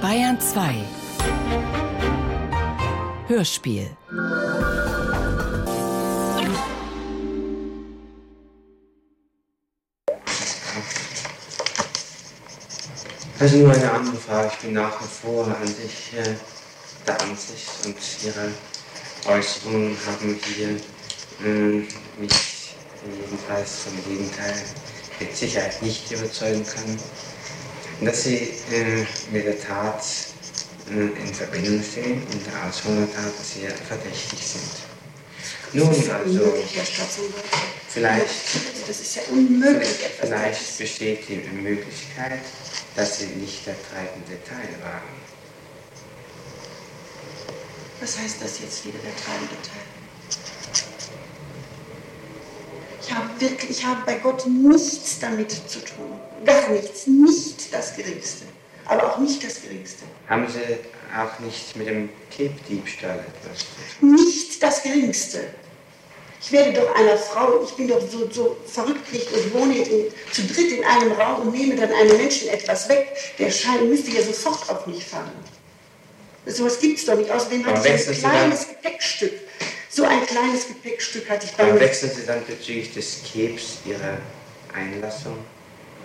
[0.00, 0.74] Bayern 2
[3.28, 3.96] Hörspiel
[13.42, 14.50] Also nur eine andere Frage.
[14.52, 16.36] Ich bin nach wie vor an sich äh,
[17.06, 18.52] der Ansicht und Ihre
[19.26, 20.68] Äußerungen haben hier
[21.44, 21.84] äh,
[22.20, 22.74] mich
[23.04, 24.54] jedenfalls vom Gegenteil
[25.18, 27.00] mit Sicherheit nicht überzeugen können.
[28.04, 30.02] Dass Sie äh, mit der Tat
[30.90, 34.92] äh, in Verbindung stehen und der Ausführung der Tat sehr verdächtig sind.
[35.74, 36.54] Nun, also,
[37.88, 38.30] vielleicht,
[40.20, 42.40] vielleicht besteht die Möglichkeit,
[42.94, 45.22] dass sie nicht der treibende Teil waren.
[48.00, 49.82] Was heißt das jetzt wieder, der treibende Teil?
[53.00, 56.20] Ich habe wirklich, ich habe bei Gott nichts damit zu tun.
[56.44, 58.44] Gar nichts, nicht das Geringste.
[58.86, 60.04] Aber auch nicht das Geringste.
[60.28, 60.60] Haben Sie
[61.16, 64.14] auch nicht mit dem Kebdiebstahl etwas zu tun?
[64.14, 65.44] Nicht das Geringste.
[66.40, 70.06] Ich werde doch einer Frau, ich bin doch so, so verrückt nicht und wohne in,
[70.32, 73.16] zu dritt in einem Raum und nehme dann einem Menschen etwas weg.
[73.38, 75.30] Der Schein müsste ja sofort auf mich fallen.
[76.46, 77.30] So etwas gibt es doch nicht.
[77.30, 79.32] Außerdem hatte ich ein kleines Gepäckstück.
[79.88, 81.78] So ein kleines Gepäckstück hatte ich bei mir.
[81.78, 84.18] wechseln Sie dann bezüglich des Kebs Ihre
[84.74, 85.36] Einlassung,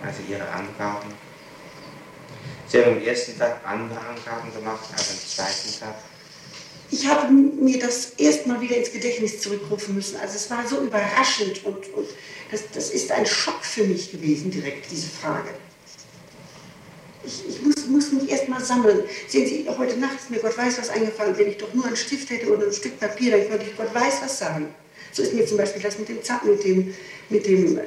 [0.04, 1.08] also Ihre Angaben?
[2.68, 5.94] Sie haben am ersten Tag andere Angaben gemacht als am zweiten Tag.
[6.90, 10.16] Ich habe mir das erstmal wieder ins Gedächtnis zurückrufen müssen.
[10.20, 12.08] Also es war so überraschend und, und
[12.50, 15.50] das, das ist ein Schock für mich gewesen, direkt, diese Frage.
[17.24, 19.02] Ich, ich muss, muss mich erstmal sammeln.
[19.28, 21.36] Sehen Sie, heute Nacht ist mir Gott weiß was eingefallen.
[21.36, 23.94] Wenn ich doch nur einen Stift hätte oder ein Stück Papier, dann könnte ich Gott
[23.94, 24.68] weiß was sagen.
[25.12, 26.94] So ist mir zum Beispiel das mit dem, Zap- mit dem,
[27.28, 27.82] mit dem äh,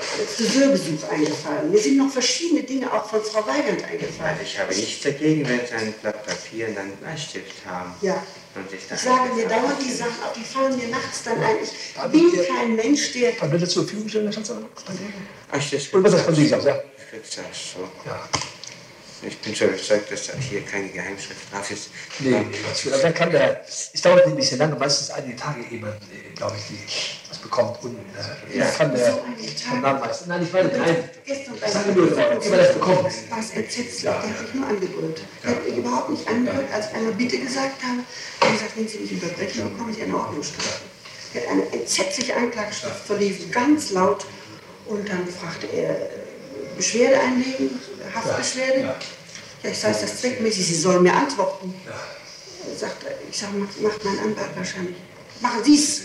[0.00, 1.70] Friseurbesuch eingefallen.
[1.70, 4.38] Mir sind noch verschiedene Dinge auch von Frau Weigand eingefallen.
[4.38, 7.94] Also ich habe nichts dagegen, wenn Sie ein Blatt Papier und einen Bleistift haben.
[8.00, 8.22] Ja.
[8.54, 11.40] Und sich da Ich sage mir dauernd die Sachen, auch die fallen mir nachts dann
[11.40, 11.56] ein.
[11.62, 13.32] Ich bin kein Mensch, der.
[13.38, 14.58] Wann wird das zur Verfügung stellen, Herr Schanzer?
[15.52, 16.82] Ach, das Und was das von Sie gesagt, ja?
[16.96, 17.88] Ich würde sagen, so.
[18.08, 18.28] Ja.
[19.22, 21.90] Ich bin schon überzeugt, dass da hier keine Geheimschrift drauf ist.
[22.20, 25.78] Nee, was für, dann kann der, es dauert ein bisschen lange, meistens einige Tage, äh,
[26.34, 26.78] glaube ich, die,
[27.42, 27.82] bekommt.
[27.82, 28.64] Und äh, Ja.
[28.64, 28.70] ja.
[28.70, 30.02] kann der vom Namen.
[30.26, 31.04] Nein, ich meine drei.
[31.24, 33.02] Gestern ehe man das bekommt.
[33.30, 34.02] war es entsetzlich.
[34.02, 35.20] Der hat mich nur angebrüllt.
[35.42, 38.00] Der hat mich überhaupt nicht angehört, als ich einmal Bitte gesagt habe.
[38.40, 40.80] Er hat gesagt, wenn Sie mich unterbrechen, bekommen Sie eine Ordnungsstrafe.
[41.34, 44.26] Er hat eine entsetzliche Anklageschrift verlesen, ganz laut.
[44.86, 45.96] Und dann fragte er,
[46.76, 47.78] Beschwerde einlegen,
[48.14, 48.80] Haftbeschwerde.
[48.80, 48.96] Ja.
[49.62, 50.66] Ja, ich sage, ist das zweckmäßig?
[50.66, 51.74] Sie sollen mir antworten.
[51.86, 54.96] Er sagt, er, ich sage, macht, macht mein Anwalt wahrscheinlich.
[55.40, 56.02] Machen Sie es.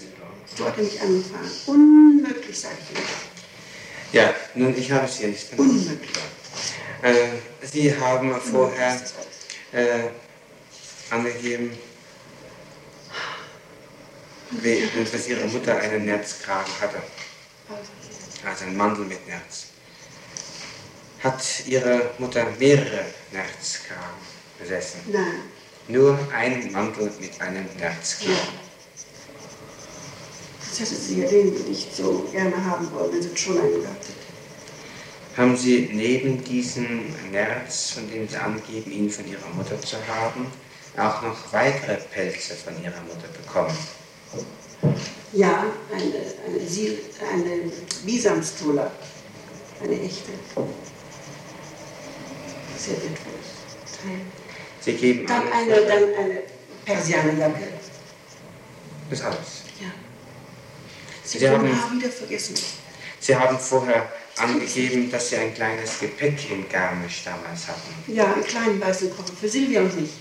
[0.59, 1.51] Hat er mich angefahren.
[1.65, 3.07] Unmöglich, sage ich Ihnen.
[4.11, 5.69] Ja, nun, ich habe es hier nicht gemacht.
[5.69, 6.11] Unmöglich.
[7.01, 7.27] Äh,
[7.61, 9.01] Sie haben vorher
[9.73, 10.09] äh,
[11.09, 11.77] angegeben,
[15.11, 17.01] dass Ihre Mutter einen Nerzkragen hatte.
[18.45, 19.67] Also einen Mantel mit Nerz.
[21.23, 24.21] Hat Ihre Mutter mehrere Nerzkragen
[24.59, 25.01] besessen?
[25.07, 25.41] Nein.
[25.87, 28.33] Nur einen Mantel mit einem Nerzkragen.
[28.33, 28.64] Ja.
[30.77, 34.03] Das hätte sie ja den nicht so gerne haben wollen, wenn sie schon einen gehabt
[34.03, 35.37] hätte.
[35.37, 40.47] Haben Sie neben diesem Nerz, von dem Sie angeben, ihn von Ihrer Mutter zu haben,
[40.97, 43.77] auch noch weitere Pelze von Ihrer Mutter bekommen?
[45.31, 46.99] Ja, eine, eine, Sil,
[47.31, 47.71] eine
[48.05, 48.91] Bisamstola.
[49.81, 50.31] Eine echte.
[52.77, 53.51] Sehr wertvolles
[54.01, 54.19] Teil.
[54.81, 56.41] Sie geben Dann an, eine, dann eine
[56.85, 57.67] Persianerjacke.
[59.09, 59.64] das alles.
[61.25, 62.55] Sie, Sie haben haben- wieder vergessen.
[63.19, 67.93] Sie haben vorher angegeben, dass Sie ein kleines Gepäck in Garmisch damals hatten.
[68.13, 70.11] Ja, einen kleinen weißen Koffer für Silvia und mich.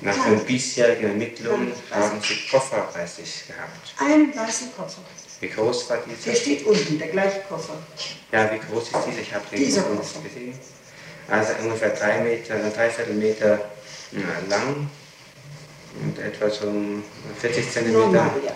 [0.00, 0.24] Nach Ja.
[0.24, 1.96] den bisherigen Ermittlungen Ja.
[1.96, 3.94] haben Sie Koffer bei sich gehabt.
[3.98, 5.00] Einen weißen Koffer.
[5.40, 6.34] Wie groß war Der dieser?
[6.34, 7.78] steht unten, der gleiche Koffer.
[8.32, 9.20] Ja, wie groß ist dieser?
[9.20, 10.20] Ich habe den Dieser nicht Koffer.
[10.22, 10.58] gesehen.
[11.28, 13.60] Also ungefähr drei Meter, ein Dreiviertelmeter
[14.12, 14.90] ja, lang
[16.02, 16.70] und etwa so
[17.40, 18.52] 40 Zentimeter Normal, ja.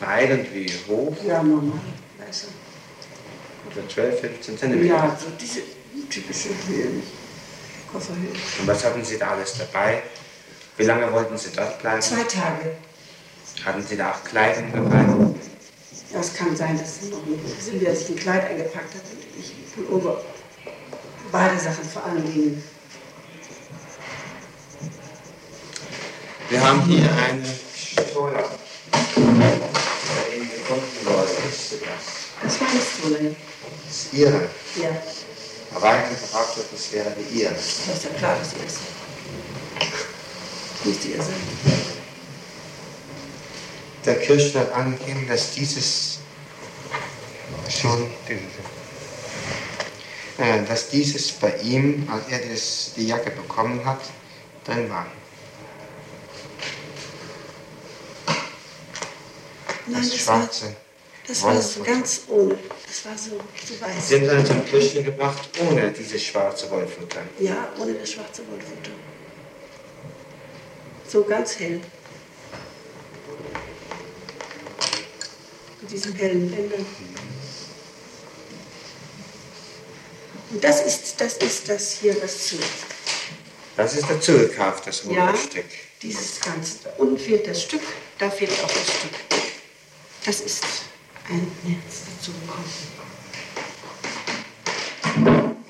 [0.00, 1.16] Breit und wie hoch?
[1.24, 1.78] Ja, normal.
[2.18, 2.48] Weißer.
[3.70, 4.94] Oder 12, 15 Zentimeter.
[4.94, 5.60] Ja, so diese
[6.08, 7.02] typische Höhe.
[7.92, 10.02] Und was hatten Sie da alles dabei?
[10.76, 12.00] Wie lange wollten Sie dort bleiben?
[12.00, 12.76] Zwei Tage.
[13.64, 15.04] Hatten Sie da auch Kleidung dabei?
[16.12, 19.54] Ja, es kann sein, dass noch nicht Silvia sich ein Kleid eingepackt hat und ich
[19.74, 20.22] Pullover.
[21.30, 22.62] Beide Sachen vor allen Dingen.
[26.48, 27.44] Wir haben hier eine
[27.76, 28.42] Stola,
[30.76, 31.74] ist.
[32.42, 32.84] Das nicht
[33.88, 34.48] ist Ihre.
[34.76, 34.90] Ja.
[35.74, 37.50] Aber eigentlich behauptet, das wäre die ihr.
[37.50, 38.84] Das ist ja klar, dass ihr das seid.
[40.84, 41.34] Müsste ihr sein.
[44.04, 46.18] Der Kirchner hat angegeben, dass dieses
[47.68, 48.10] schon,
[50.38, 54.00] äh, dass dieses bei ihm, als er das, die Jacke bekommen hat,
[54.64, 55.06] drin war.
[59.90, 60.76] Nein, Das das war, schwarze.
[61.26, 62.58] das war so ganz ohne.
[62.86, 63.30] Das war so,
[63.66, 64.08] so weiß.
[64.08, 67.20] Sie haben dann zum Kirchner gebracht, ohne dieses schwarze Wollfutter.
[67.38, 68.90] Ja, ohne das schwarze Wollfutter.
[71.08, 71.80] So ganz hell.
[75.80, 76.86] Mit diesen hellen Bändern.
[80.52, 82.56] Und das ist, das ist das hier, das zu.
[83.76, 85.64] Das ist dazu gekauft, das Ja, Stück.
[86.02, 86.78] dieses Ganze.
[86.84, 87.82] Da unten fehlt das Stück,
[88.18, 89.29] da fehlt auch das Stück.
[90.24, 90.64] Das ist
[91.28, 92.64] ein Netz dazu gekommen.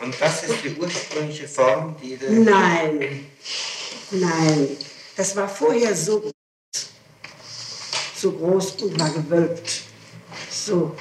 [0.00, 3.26] Und das ist die ursprüngliche Form, die Nein,
[4.10, 4.76] nein.
[5.16, 6.32] Das war vorher so groß,
[8.16, 9.82] so groß und war gewölbt.
[10.50, 10.96] So,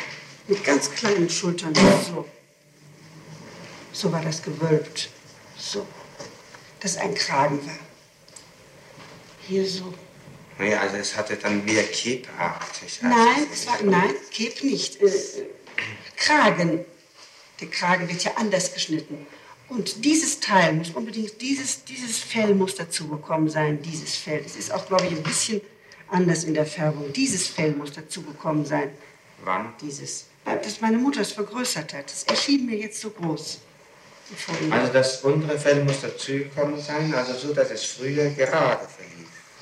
[0.48, 1.74] mit ganz kleinen Schultern.
[1.74, 2.26] So,
[3.92, 5.10] so war das gewölbt.
[5.58, 5.88] So,
[6.80, 7.80] dass ein Kragen war.
[9.48, 9.94] Hier so.
[10.60, 13.00] Naja, also es hatte dann mehr Kepartig.
[13.02, 15.02] Nein, es war, nein, Keb nicht.
[15.02, 15.10] Äh,
[16.18, 16.84] Kragen.
[17.62, 19.26] Der Kragen wird ja anders geschnitten.
[19.70, 24.44] Und dieses Teil muss unbedingt, dieses, dieses Fell muss dazugekommen sein, dieses Fell.
[24.46, 25.62] Es ist auch, glaube ich, ein bisschen
[26.10, 27.14] anders in der Färbung.
[27.14, 28.92] Dieses Fell muss dazugekommen sein,
[29.46, 29.74] Wann?
[29.80, 30.26] dieses.
[30.44, 32.06] Dass meine Mutter es vergrößert hat.
[32.06, 33.60] Das erschien mir jetzt so groß.
[34.72, 38.99] Also das untere Fell muss dazugekommen sein, also so, dass es früher gerade verlief.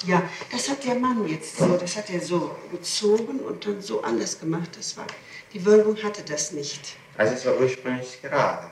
[0.06, 0.22] Ja,
[0.52, 4.40] das hat der Mann jetzt so, das hat er so gezogen und dann so anders
[4.40, 4.70] gemacht.
[4.78, 5.08] Das war,
[5.54, 6.96] die Wölbung hatte das nicht.
[7.18, 8.72] Also es war ursprünglich gerade.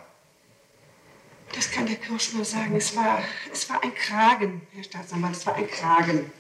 [1.54, 2.76] Das kann der Kirschner sagen.
[2.76, 3.20] Es war,
[3.52, 6.32] es war ein Kragen, Herr Staatsanwalt, es war ein Kragen.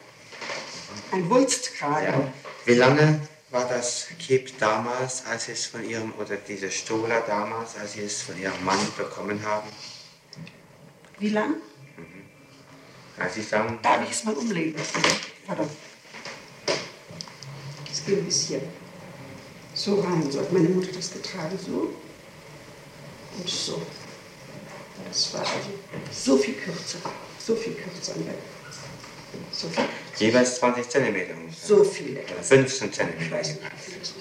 [1.12, 2.22] Ein Wulstkragen.
[2.22, 2.34] Ja.
[2.66, 7.76] Wie lange war das Keb damals, als Sie es von Ihrem, oder diese Stola damals,
[7.78, 9.70] als Sie es von Ihrem Mann bekommen haben?
[11.20, 11.56] Wie lang?
[13.18, 14.76] Als Sie sagen, Darf ich es mal umlegen?
[15.48, 15.70] Pardon.
[17.92, 18.62] Es geht bis hier.
[19.74, 20.30] So rein.
[20.32, 21.58] So hat meine Mutter das getragen.
[21.66, 21.94] So.
[23.38, 23.82] Und so.
[25.08, 25.70] Das war also
[26.12, 26.98] so viel kürzer.
[27.40, 28.14] So viel kürzer.
[29.52, 29.86] So viel.
[30.18, 31.68] jeweils 20 Zentimeter ungefähr.
[31.68, 32.22] So viele.
[32.22, 33.36] Oder 15 Ich Zentimeter.
[33.36, 34.14] weiß nicht, wie viel das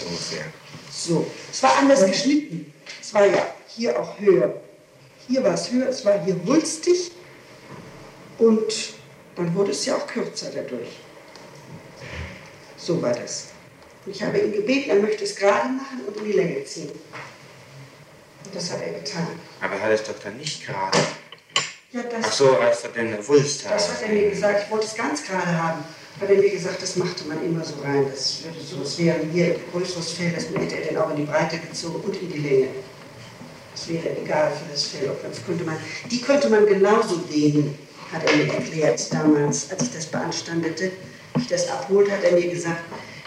[0.00, 0.44] so ungefähr.
[0.90, 2.72] So, es war anders geschnitten.
[3.00, 4.60] Es war ja hier auch höher.
[5.28, 7.12] Hier war es höher, es war hier wulstig
[8.38, 8.94] und
[9.36, 10.88] dann wurde es ja auch kürzer dadurch.
[12.76, 13.48] So war das.
[14.06, 16.90] Und ich habe ihn gebeten, er möchte es gerade machen und in die Länge ziehen.
[16.90, 19.28] Und das hat er getan.
[19.60, 20.96] Aber er hat es doch dann nicht gerade.
[21.90, 23.74] Ja, Ach das, so, als er den Wulst hat.
[23.74, 24.64] das hat er mir gesagt.
[24.64, 25.84] Ich wollte es ganz gerade haben.
[26.20, 28.06] Hat er mir gesagt, das machte man immer so rein.
[28.10, 31.16] Das würde so, es wäre hier ein größeres Fell, das hätte er dann auch in
[31.16, 32.68] die Breite gezogen und in die Länge.
[33.72, 35.10] Das wäre egal für das Fell.
[35.22, 35.76] Das könnte man,
[36.10, 37.78] die könnte man genauso dehnen,
[38.12, 40.92] hat er mir erklärt damals, als ich das beanstandete.
[41.38, 42.82] Ich das abholte, hat er mir gesagt,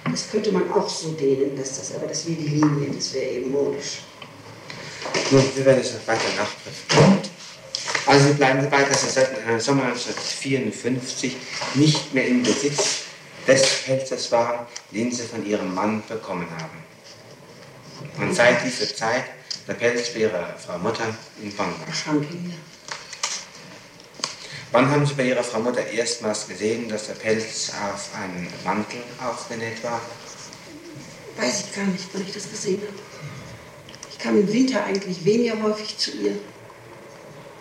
[0.10, 3.26] das könnte man auch so dehnen, dass das, aber das wäre die Linie, das wäre
[3.26, 4.00] eben modisch.
[5.32, 7.32] Nun, wir werden es noch weiter nachprüfen.
[8.06, 11.36] Also wir bleiben dabei, dass wir seit äh, Sommer 1954
[11.76, 13.04] nicht mehr im Besitz
[13.48, 16.84] des Pelzes waren, den sie von ihrem Mann bekommen haben.
[18.20, 19.26] Und seit dieser Zeit
[19.68, 21.94] der Pelz bei ihrer Frau Mutter in Bonn war.
[21.94, 22.56] Schranke hier.
[24.72, 29.02] Wann haben Sie bei Ihrer Frau Mutter erstmals gesehen, dass der Pelz auf einen Mantel
[29.22, 30.00] aufgenäht war?
[31.36, 33.00] Weiß ich gar nicht, wann ich das gesehen habe.
[34.10, 36.38] Ich kam im Winter eigentlich weniger häufig zu ihr.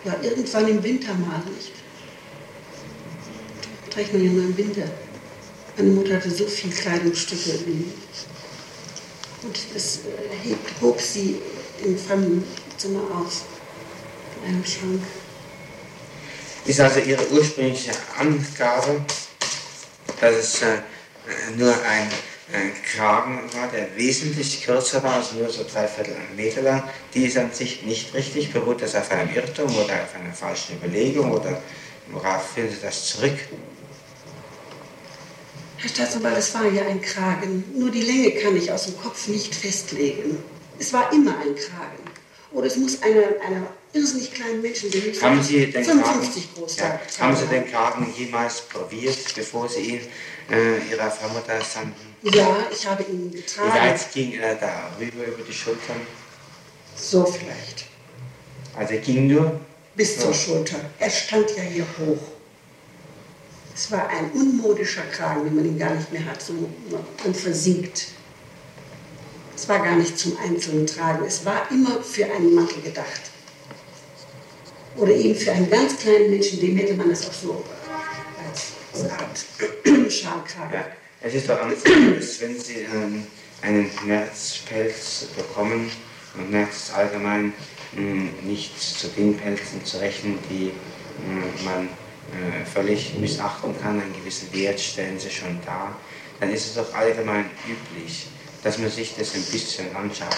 [0.05, 1.73] Ja, irgendwann im Winter mal nicht.
[3.89, 4.89] Trägt man ja nur im Winter.
[5.75, 7.59] Meine Mutter hatte so viele Kleidungsstücke.
[9.43, 11.41] Und das äh, hob sie
[11.83, 13.43] im Fremdenzimmer auf.
[14.45, 15.01] In einem Schrank.
[16.65, 19.01] Ist also Ihre ursprüngliche Angabe,
[20.19, 20.77] dass es äh,
[21.57, 22.07] nur ein
[22.51, 27.37] äh, Kragen war, der wesentlich kürzer war, also nur so dreiviertel Meter lang, die ist
[27.37, 28.53] an sich nicht richtig.
[28.53, 31.61] Beruht das auf einem Irrtum oder auf einer falschen Überlegung oder
[32.09, 33.39] worauf Sie das zurück?
[35.77, 37.63] Herr Staatsanwalt, es war ja ein Kragen.
[37.75, 40.37] Nur die Länge kann ich aus dem Kopf nicht festlegen.
[40.77, 42.10] Es war immer ein Kragen.
[42.51, 46.55] Oder es muss einer einer irrsinnig kleinen Menschen, der höchstens Haben Sie den 55 Kragen,
[46.55, 50.01] groß ja, haben Sie den Kragen jemals probiert, bevor Sie ihn
[50.49, 52.11] äh, Ihrer Frau Mutter sandten?
[52.23, 53.71] Ja, ich habe ihn Wie getragen.
[53.71, 55.97] weit ging er da rüber über die Schultern?
[56.95, 57.85] So vielleicht.
[58.75, 59.59] Also er ging nur
[59.95, 60.79] bis zur Schulter.
[60.99, 62.21] Er stand ja hier hoch.
[63.73, 66.53] Es war ein unmodischer Kragen, wie man ihn gar nicht mehr hat, so
[67.23, 68.07] man versinkt.
[69.61, 73.29] Es war gar nicht zum einzelnen Tragen, es war immer für einen Mantel gedacht.
[74.97, 77.63] Oder eben für einen ganz kleinen Menschen, dem hätte man es auch so
[78.43, 79.45] als, als Art
[80.11, 80.73] Schalkragen.
[80.73, 80.85] Ja,
[81.21, 83.27] es ist doch anders, wenn Sie ähm,
[83.61, 85.91] einen Nerzpelz bekommen
[86.39, 87.53] und Nerz ist allgemein
[87.91, 90.71] mh, hm, nicht zu den Pelzen zu rechnen, die
[91.23, 95.95] mh, hm, man äh, völlig missachten kann, einen gewissen Wert stellen sie schon dar,
[96.39, 98.25] dann ist es doch allgemein üblich,
[98.63, 100.37] dass man sich das ein bisschen anschaut.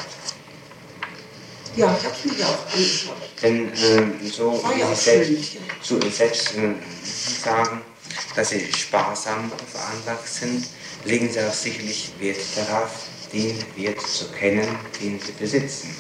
[1.75, 3.15] Ja, ich habe es mir auch angeschaut.
[3.41, 6.75] Denn äh, so wie Sie selbst, so selbst äh,
[7.43, 7.81] sagen,
[8.35, 10.67] dass Sie sparsam veranlagt sind,
[11.05, 12.91] legen Sie auch sicherlich Wert darauf,
[13.33, 14.67] den Wert zu kennen,
[15.01, 15.95] den Sie besitzen.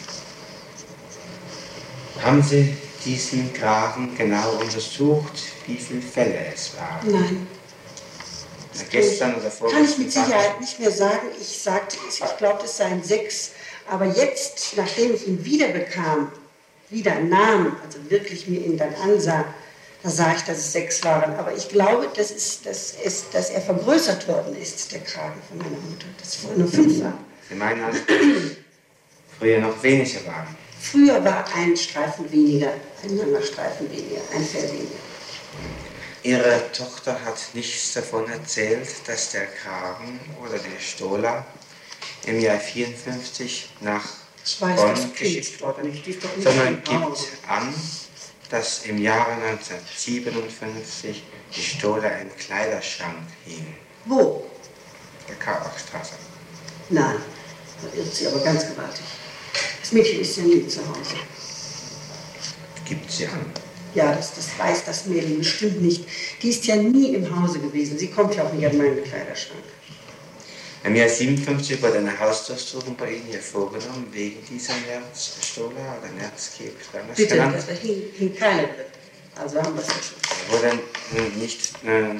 [2.21, 7.11] Haben Sie diesen Grafen genau untersucht, wie viele Fälle es waren?
[7.11, 7.47] Nein.
[8.93, 9.71] Gestern oder vorgestern?
[9.71, 11.27] Kann ich mit Sicherheit nicht mehr sagen.
[11.39, 13.51] Ich sagte, ich glaube, es seien sechs.
[13.89, 16.31] Aber jetzt, nachdem ich ihn wieder bekam,
[16.89, 19.45] wieder nahm, also wirklich mir ihn dann ansah,
[20.03, 21.33] da sah ich, dass es sechs waren.
[21.35, 25.57] Aber ich glaube, dass, es, dass, es, dass er vergrößert worden ist, der Kragen von
[25.57, 26.05] meiner Mutter.
[26.19, 27.25] Dass vorher nur fünf waren.
[27.49, 27.99] Sie meinen also,
[29.39, 30.55] früher noch weniger waren?
[30.79, 32.73] Früher war ein Streifen weniger,
[33.03, 34.99] ein langer Streifen weniger, ein Fell weniger.
[36.23, 41.45] Ihre Tochter hat nichts davon erzählt, dass der Kragen oder der Stola
[42.25, 44.05] im Jahr 54 nach
[44.59, 47.73] Bonn geschickt ist, sondern gibt an,
[48.49, 51.23] dass im Jahre 1957
[51.55, 53.75] die Stola im Kleiderschrank hing.
[54.05, 54.45] Wo?
[55.27, 56.13] Der Karlachstraße.
[56.89, 57.17] Nein,
[57.81, 59.05] da irrt sie aber ganz gewaltig.
[59.81, 61.15] Das Mädchen ist ja nie zu Hause.
[62.85, 63.62] Gibt sie an.
[63.95, 66.05] Ja, das, das weiß das Mädchen bestimmt nicht.
[66.41, 67.97] Die ist ja nie im Hause gewesen.
[67.97, 69.63] Sie kommt ja auch nicht an meinen Kleiderschrank.
[70.83, 76.75] Im Jahr 57 wurde eine Hausdurchsuchung bei Ihnen hier vorgenommen, wegen dieser Nerzstola oder Nerzkeb.
[77.15, 78.85] Bitte, da hing, hing keine drin.
[79.35, 80.51] Also haben wir es schon.
[80.51, 80.79] Wurde
[81.39, 81.73] nicht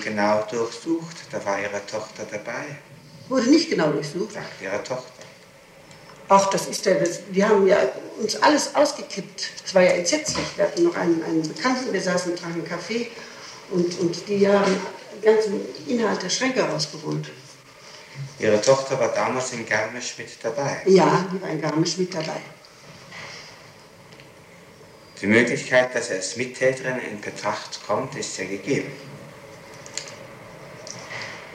[0.04, 2.78] genau durchsucht, da war Ihre Tochter dabei.
[3.28, 4.34] Wurde nicht genau durchsucht?
[4.34, 5.23] Sagt Ihre Tochter.
[6.30, 7.78] Ach, das ist ja, das, wir haben ja
[8.20, 9.50] uns alles ausgekippt.
[9.66, 10.46] Es war ja entsetzlich.
[10.56, 13.08] Wir hatten noch einen, einen Bekannten, wir saßen und tranken Kaffee
[13.72, 14.76] und, und die haben
[15.14, 17.30] den ganzen Inhalt der Schränke rausgeholt.
[18.40, 20.82] Ihre Tochter war damals in Garmisch mit dabei?
[20.86, 22.42] Ja, die war in Garmisch mit dabei.
[25.22, 28.92] Die Möglichkeit, dass er als Mittäterin in Betracht kommt, ist ja gegeben.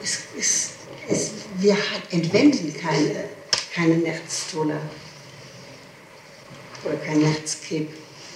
[0.02, 0.70] Es, es,
[1.08, 1.76] es, wir
[2.10, 3.24] entwenden keine
[3.74, 4.80] keine Nerztolle
[6.84, 7.88] oder kein Nerzkeb,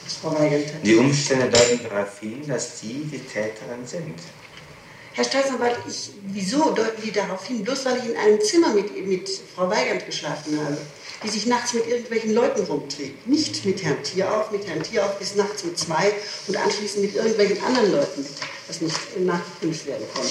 [0.05, 0.85] das verweigert hat.
[0.85, 4.19] Die Umstände deuten darauf hin, dass Sie die Täterin sind.
[5.15, 7.62] Herr Staatsanwalt, ich, wieso deuten die darauf hin?
[7.62, 10.79] Bloß weil ich in einem Zimmer mit, mit Frau Weigand geschlafen habe,
[11.23, 13.27] die sich nachts mit irgendwelchen Leuten rumträgt.
[13.27, 16.12] Nicht mit Herrn Tierauf, mit Herrn Tierauf bis nachts um zwei
[16.49, 18.27] und anschließend mit irgendwelchen anderen Leuten,
[18.67, 20.31] was nicht nachgeprüft werden konnte.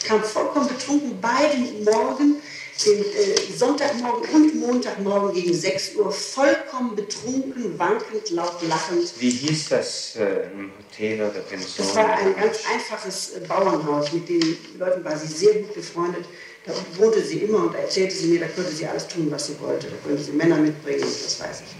[0.00, 2.36] Ich kam vollkommen betrunken beiden Morgen
[2.84, 9.12] den äh, Sonntagmorgen und Montagmorgen gegen 6 Uhr vollkommen betrunken, wankend, laut lachend.
[9.18, 11.86] Wie hieß das äh, Hotel oder Pension?
[11.86, 14.12] Das war ein ganz einfaches äh, Bauernhaus.
[14.12, 16.24] Mit den Leuten war sie sehr gut befreundet.
[16.66, 19.58] Da wohnte sie immer und erzählte sie mir, da könnte sie alles tun, was sie
[19.60, 19.86] wollte.
[19.86, 21.76] Da könnte sie Männer mitbringen, das weiß ich.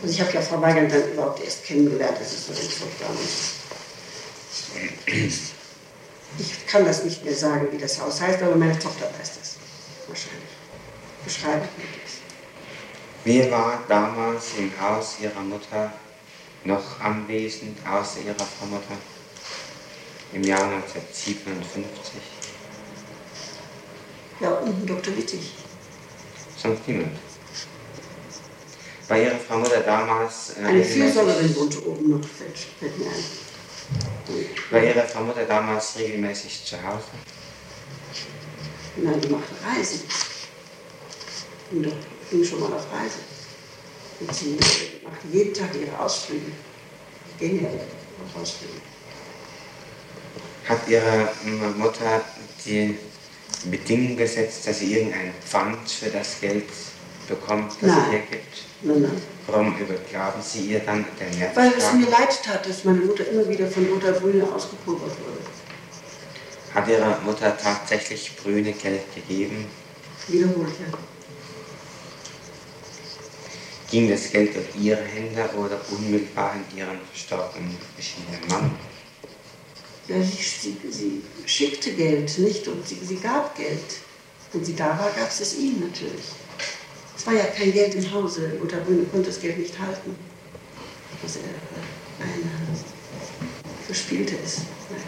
[0.00, 3.10] Also ich habe ja Frau Weigand dann überhaupt erst kennengelernt, das ist so furchtbar.
[6.38, 9.37] Ich kann das nicht mehr sagen, wie das Haus heißt, aber meine Tochter weiß das
[10.08, 10.50] wahrscheinlich.
[11.24, 12.18] Beschreibe mir das.
[13.24, 15.92] Wer war damals im Haus Ihrer Mutter
[16.64, 18.96] noch anwesend, außer Ihrer Frau Mutter?
[20.32, 22.20] Im Jahr 1957?
[24.40, 25.16] Ja, unten Dr.
[25.16, 25.52] Wittig.
[26.56, 27.16] Sonst niemand.
[29.08, 30.56] War Ihre Frau Mutter damals...
[30.58, 33.24] Äh, Eine Fürsorgerin wohnte oben noch, fällt mir ein.
[34.70, 37.04] War Ihre Frau Mutter damals regelmäßig zu Hause?
[39.02, 40.00] Nein, die machte Reisen.
[41.70, 41.90] Und da
[42.30, 43.18] ging schon mal auf Reise.
[44.20, 44.58] Und sie
[45.04, 46.52] machte jeden Tag ihre Ausflüge.
[47.38, 47.80] Genial,
[48.40, 48.72] Ausflüge.
[50.68, 51.30] Hat Ihre
[51.76, 52.22] Mutter
[52.66, 52.98] die
[53.64, 56.64] Bedingung gesetzt, dass sie irgendein Pfand für das Geld
[57.26, 58.04] bekommt, das nein.
[58.10, 58.64] sie ihr gibt?
[58.82, 59.22] Nein, nein.
[59.46, 61.56] Warum übergaben Sie ihr dann den März?
[61.56, 65.57] Weil es mir leid tat, dass meine Mutter immer wieder von Lothar Brüne ausgepulvert wurde.
[66.74, 69.66] Hat Ihre Mutter tatsächlich Brüne Geld gegeben?
[70.28, 70.98] Wiederholt, ja.
[73.90, 78.70] Ging das Geld durch Ihre Hände oder unmittelbar in Ihren verstorbenen geschiedenen Mann?
[80.08, 82.68] Ja, sie, sie, schickte Geld, nicht?
[82.68, 84.00] Und sie, sie gab Geld.
[84.52, 86.24] Wenn sie da war, gab es es ihm natürlich.
[87.16, 90.16] Es war ja kein Geld im Hause und Herr Brüne konnte das Geld nicht halten.
[91.22, 92.50] Was er äh, eine,
[93.86, 94.58] verspielte es.
[94.90, 95.07] Ja.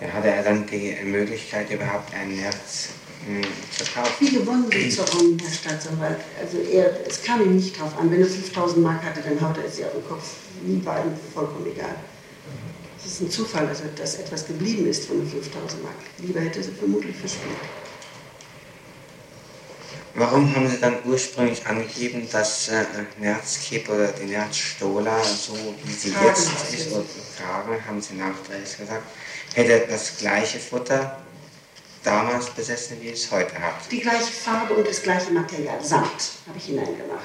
[0.00, 2.88] Hatte er dann die Möglichkeit, überhaupt ein Nerz
[3.26, 4.12] hm, zu kaufen?
[4.20, 6.18] Wie gewonnen sind zerronnen, Herr Staatsanwalt.
[6.40, 8.10] Also er, es kam ihm nicht drauf an.
[8.10, 10.24] Wenn er 5000 Mark hatte, dann haut er sie auf den Kopf.
[10.62, 11.94] Nie war ihm vollkommen egal.
[12.98, 15.94] Es ist ein Zufall, also, dass etwas geblieben ist von den 5000 Mark.
[16.18, 17.56] Lieber hätte sie vermutlich verspielt.
[20.16, 22.84] Warum haben Sie dann ursprünglich angegeben, dass äh,
[23.18, 27.04] Nerzkipp oder die Nerzstola, so wie sie Kragen jetzt ist, oder
[27.36, 29.02] Kragen, haben Sie nachträglich gesagt,
[29.54, 31.18] hätte das gleiche Futter
[32.02, 33.74] damals besessen, wie es heute hat?
[33.90, 35.82] Die gleiche Farbe und das gleiche Material.
[35.82, 37.22] Samt habe ich hineingemacht.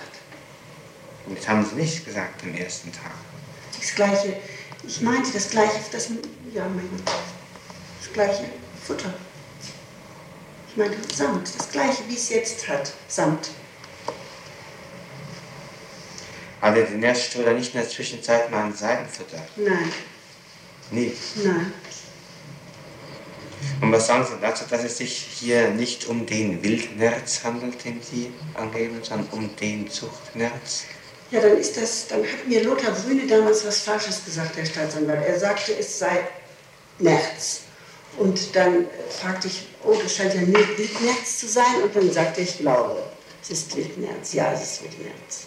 [1.26, 3.12] Und das haben Sie nicht gesagt am ersten Tag.
[3.80, 4.38] Das gleiche,
[4.88, 6.10] ich meinte das gleiche, das,
[6.54, 6.90] ja, mein
[8.02, 8.46] das gleiche
[8.86, 9.14] Futter.
[10.70, 12.94] Ich meinte Samt, das gleiche, wie es jetzt hat.
[13.08, 13.50] Samt.
[16.62, 19.46] Hatte die Nerzstola nicht in der Zwischenzeit mal ein Seidenfutter?
[19.56, 19.92] Nein,
[20.92, 21.14] Nie.
[21.44, 21.74] nein.
[23.82, 28.02] Und was sagen Sie dazu, dass es sich hier nicht um den Wildnerz handelt, den
[28.02, 30.84] Sie angeben, sondern um den Zuchtnerz?
[31.32, 35.26] Ja, dann ist das, dann hat mir Lothar Brüne damals was Falsches gesagt, der Staatsanwalt.
[35.28, 36.28] Er sagte, es sei
[36.98, 37.62] März.
[38.18, 41.84] Und dann fragte ich, oh, das scheint ja nur Wildmärz zu sein.
[41.84, 43.04] Und dann sagte ich, glaube,
[43.42, 44.34] es ist Wildmärz.
[44.34, 45.46] Ja, es ist Wildmärz.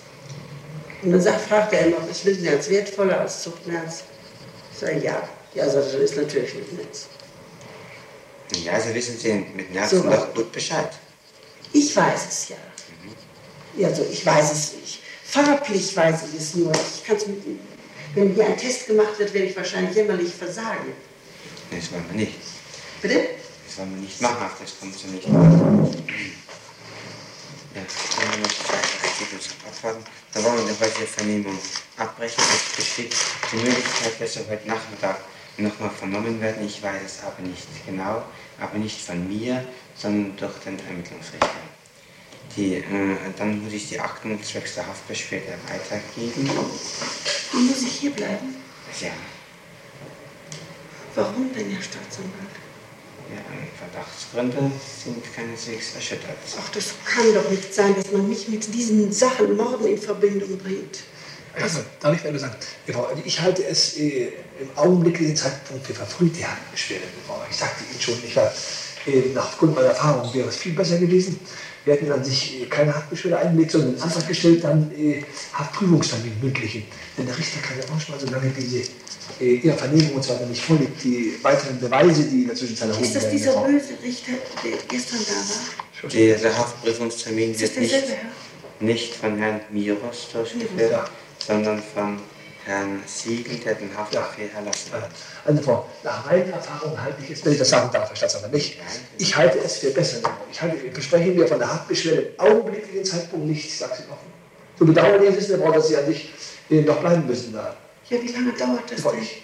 [1.02, 4.04] Und dann sagt, fragte er noch, ist Wildmärz wertvoller als Zuchtmärz?
[4.72, 5.28] Ich sage, ja.
[5.54, 7.08] Ja, also das ist natürlich Wildmärz.
[8.64, 10.10] Ja, Sie wissen Sie mit Nerzen So.
[10.10, 10.90] doch gut Bescheid.
[11.72, 12.56] Ich weiß es ja.
[13.76, 15.00] Ja, also ich weiß es nicht.
[15.24, 16.72] Farblich weiß ich es nur.
[16.72, 17.42] Ich kann's mit,
[18.14, 20.92] wenn hier ein Test gemacht wird, werde ich wahrscheinlich jämmerlich versagen.
[21.70, 22.34] Nee, das wollen wir nicht.
[23.00, 23.28] Bitte?
[23.66, 25.26] Das wollen wir nicht machen, ach, das kommt so nicht.
[25.26, 25.92] Ja, dann haben
[28.32, 28.82] wir noch zwei
[29.68, 30.04] Abwarten.
[30.34, 31.58] Da wollen wir die heutige Vernehmung
[31.96, 32.44] abbrechen.
[32.54, 33.14] Es besteht
[33.50, 35.20] die Möglichkeit, dass wir heute Nachmittag
[35.56, 36.66] nochmal vernommen werden.
[36.66, 38.22] Ich weiß es aber nicht genau,
[38.60, 39.64] aber nicht von mir,
[39.96, 41.48] sondern durch den Ermittlungsrichter.
[42.56, 46.50] Die, äh, dann muss ich die Akten zwecks der Haftbeschwerde weitergeben.
[47.52, 48.56] Dann muss ich hier bleiben.
[49.00, 49.10] Ja,
[51.14, 52.32] Warum denn, Herr Staatsanwalt?
[53.30, 53.42] ja
[53.78, 54.70] Verdachtsgründe
[55.02, 56.36] sind keineswegs erschüttert.
[56.58, 60.58] Ach, das kann doch nicht sein, dass man mich mit diesen Sachen, Morden in Verbindung
[60.58, 61.00] bringt.
[61.60, 62.54] Also, darf ich mal sagen,
[62.90, 67.04] Frau, ich halte es äh, im augenblicklichen Zeitpunkt für verfrüht, die Haftbeschwerde.
[67.26, 67.40] Frau.
[67.50, 68.52] Ich sagte Ihnen schon, ich war,
[69.06, 71.38] äh, aufgrund meiner Erfahrung wäre es viel besser gewesen.
[71.84, 76.40] Wir hätten an sich äh, keine Haftbeschwerde eingelegt, sondern einen Antrag gestellt, dann äh, Haftprüfungstermin
[76.40, 76.84] mündlichen.
[77.18, 78.88] Denn der Richter kann ja manchmal, solange diese
[79.40, 82.88] äh, ihre Vernehmung und so weiter nicht vorliegt, die weiteren Beweise, die in der Zwischenzeit
[82.88, 84.32] erhoben Ist das werden, dieser böse Richter,
[84.64, 86.10] der gestern da war?
[86.10, 88.04] Der, der Haftprüfungstermin Ist das wird nicht,
[88.80, 91.04] nicht von Herrn Miros durchgeführt, Ja.
[91.46, 92.18] Sondern von
[92.64, 95.10] Herrn Siegel, der den Haftbefehl erlassen hat.
[95.44, 98.52] Also Frau, nach meiner Erfahrung halte ich es, wenn ich das sagen darf, Herr Staatsanwalt,
[98.52, 98.78] nicht.
[99.18, 100.20] Ich halte es für besser.
[100.50, 104.00] Ich, halte, ich bespreche mir von der Haftbeschwerde im augenblicklichen Zeitpunkt nicht, ich sage es
[104.00, 104.32] Ihnen offen.
[104.78, 106.32] So bedauerlich es ist, Herr Frau, dass Sie an sich
[106.70, 107.74] äh, noch bleiben müssen da.
[108.08, 109.22] Ja, wie lange dauert das Frau, denn?
[109.22, 109.42] ich,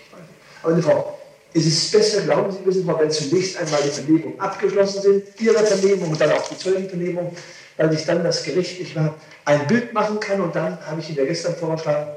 [0.62, 1.18] aber eine Frau,
[1.54, 5.58] es ist besser, glauben Sie, wissen Frau, wenn zunächst einmal die Vernehmungen abgeschlossen sind, Ihre
[5.66, 7.34] Vernehmung und dann auch die Zeugenvernehmung,
[7.78, 9.14] weil sich dann das Gericht nicht wahr,
[9.46, 12.10] ein Bild machen kann und dann habe ich Ihnen ja gestern vorgeschlagen,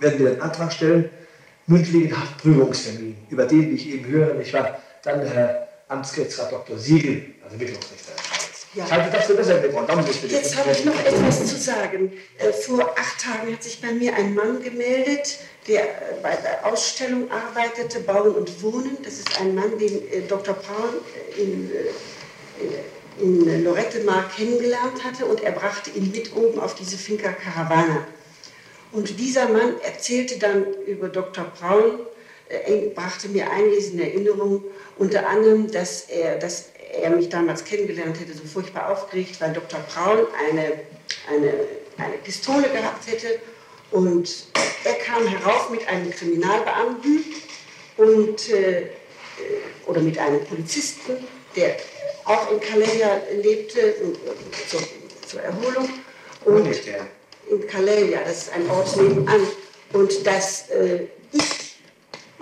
[0.00, 1.10] werden wir einen Antrag stellen,
[1.66, 6.78] mündlichen Haftprüfungstermin, über den, wie ich eben höre, nicht wahr, dann Herr Amtsgerichtsrat Dr.
[6.78, 8.12] Siegel, also Mittlungsrichter.
[8.74, 8.84] Ja.
[8.86, 10.26] Ich halte das für besser, bitte.
[10.26, 12.12] Jetzt habe ich noch etwas zu sagen.
[12.38, 16.66] Äh, Vor acht Tagen hat sich bei mir ein Mann gemeldet, der äh, bei der
[16.66, 18.98] Ausstellung arbeitete, Bauen und Wohnen.
[19.04, 20.54] Das ist ein Mann, den äh, Dr.
[20.54, 21.00] Paul
[21.36, 22.64] äh, in, äh,
[23.20, 28.06] in Lorette mal kennengelernt hatte und er brachte ihn mit oben auf diese Finca Caravana.
[28.92, 31.44] Und dieser Mann erzählte dann über Dr.
[31.44, 32.00] Braun,
[32.48, 34.62] äh, brachte mir einiges in Erinnerung,
[34.98, 39.80] unter anderem, dass er, dass er mich damals kennengelernt hätte, so furchtbar aufgeregt, weil Dr.
[39.80, 40.72] Braun eine,
[41.28, 41.54] eine,
[41.96, 43.40] eine Pistole gehabt hätte
[43.90, 44.46] und
[44.84, 47.24] er kam herauf mit einem Kriminalbeamten
[47.96, 48.86] und, äh, äh,
[49.86, 51.16] oder mit einem Polizisten,
[51.56, 51.76] der
[52.24, 53.02] auch in Calais
[53.42, 53.94] lebte
[54.68, 54.80] zur,
[55.26, 55.88] zur Erholung.
[56.44, 56.66] Und
[57.50, 59.46] in Calais, ja, das ist ein Ort nebenan.
[59.92, 61.76] Und dass äh, ich,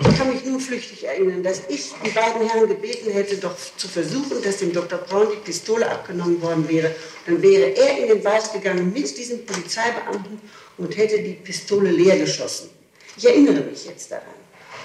[0.00, 3.88] ich kann mich nun flüchtig erinnern, dass ich die beiden Herren gebeten hätte, doch zu
[3.88, 4.98] versuchen, dass dem Dr.
[4.98, 6.94] Braun die Pistole abgenommen worden wäre.
[7.26, 10.40] Dann wäre er in den Wald gegangen mit diesen Polizeibeamten
[10.78, 12.70] und hätte die Pistole leer geschossen.
[13.16, 14.41] Ich erinnere mich jetzt daran.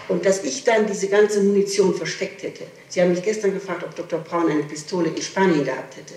[0.07, 2.63] Und dass ich dann diese ganze Munition versteckt hätte.
[2.87, 4.19] Sie haben mich gestern gefragt, ob Dr.
[4.19, 6.13] Braun eine Pistole in Spanien gehabt hätte.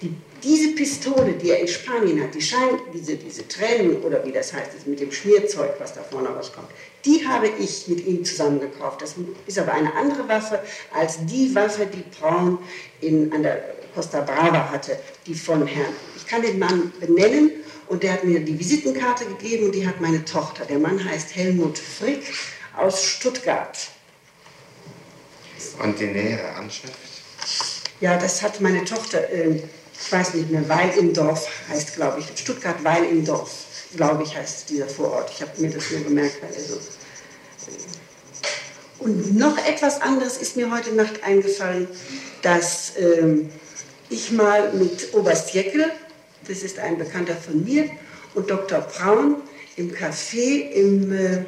[0.00, 4.32] Die, diese Pistole, die er in Spanien hat, die scheint, diese, diese Tränen oder wie
[4.32, 6.68] das heißt, mit dem Schmierzeug, was da vorne rauskommt,
[7.04, 9.02] die habe ich mit ihm zusammen gekauft.
[9.02, 10.60] Das ist aber eine andere Waffe
[10.94, 12.58] als die Waffe, die Braun
[13.00, 13.62] in, an der
[13.94, 15.92] Costa Brava hatte, die von Herrn.
[16.16, 17.50] Ich kann den Mann benennen
[17.88, 20.64] und der hat mir die Visitenkarte gegeben und die hat meine Tochter.
[20.64, 22.22] Der Mann heißt Helmut Frick
[22.78, 23.76] aus Stuttgart.
[25.82, 26.96] Und die nähere Anschrift?
[28.00, 29.28] Ja, das hat meine Tochter.
[29.30, 29.62] Äh,
[30.00, 33.50] ich weiß nicht mehr, Weil im Dorf heißt, glaube ich, Stuttgart Weil im Dorf,
[33.96, 35.30] glaube ich, heißt dieser Vorort.
[35.30, 36.78] Ich habe mir das nur gemerkt, weil er so.
[39.00, 41.88] Und noch etwas anderes ist mir heute Nacht eingefallen,
[42.42, 43.50] dass ähm,
[44.10, 45.90] ich mal mit Oberst Jeckel,
[46.46, 47.88] das ist ein Bekannter von mir,
[48.34, 48.80] und Dr.
[48.80, 49.36] Braun
[49.76, 51.44] im Café im, äh,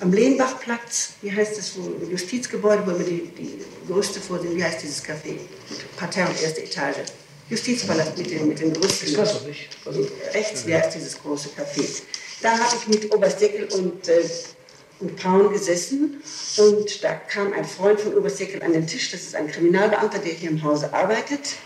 [0.00, 4.82] am Lehnbachplatz, wie heißt das, wo Justizgebäude, wo wir die, die Gerüste vorsehen, wie heißt
[4.82, 5.38] dieses Café?
[5.96, 6.96] Parterre und erste Etage.
[7.48, 9.08] Justizpalast mit den, mit den größten.
[9.08, 9.68] Ich weiß nicht.
[9.84, 12.02] Also, Rechts wäre es dieses große Café.
[12.40, 14.22] Da habe ich mit Oberst Deckel und, äh,
[15.00, 16.22] und Braun gesessen
[16.56, 19.10] und da kam ein Freund von Oberst Deckel an den Tisch.
[19.10, 21.56] Das ist ein Kriminalbeamter, der hier im Hause arbeitet.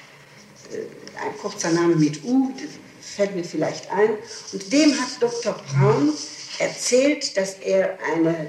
[0.72, 0.78] Äh,
[1.24, 2.52] ein kurzer Name mit U,
[3.00, 4.10] fällt mir vielleicht ein.
[4.52, 5.54] Und dem hat Dr.
[5.72, 6.12] Braun
[6.58, 8.48] erzählt, dass er eine,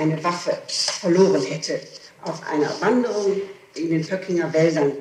[0.00, 1.80] eine Waffe verloren hätte
[2.22, 3.40] auf einer Wanderung
[3.74, 4.92] in den Pöckinger Wäldern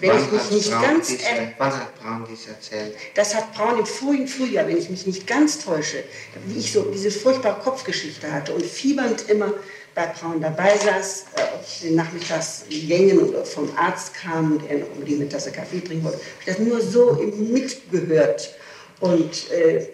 [0.00, 2.96] wenn wann ich mich hat nicht Braun ganz diese, er- wann hat Braun dies erzählt?
[3.14, 6.02] das hat Braun im vorigen Frühjahr, wenn ich mich nicht ganz täusche,
[6.46, 9.52] wie ich so diese furchtbare Kopfgeschichte hatte und fiebernd immer
[9.94, 14.52] bei Braun dabei saß, äh, ob ich den nachmittags in Gängen oder vom Arzt kam
[14.52, 16.20] und er noch unbedingt eine Tasse Kaffee trinken wollte.
[16.40, 18.54] Ich habe das nur so mitgehört.
[19.00, 19.86] Und äh,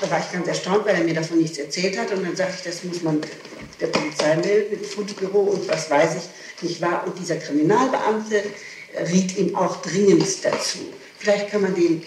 [0.00, 2.12] da war ich ganz erstaunt, weil er mir davon nichts erzählt hat.
[2.12, 3.20] Und dann sagte ich, das muss man
[3.80, 7.04] der Polizei melden, mit dem Fundbüro und was weiß ich nicht wahr.
[7.06, 8.42] Und dieser Kriminalbeamte
[9.10, 10.78] riet ihm auch dringend dazu.
[11.18, 12.02] Vielleicht kann man den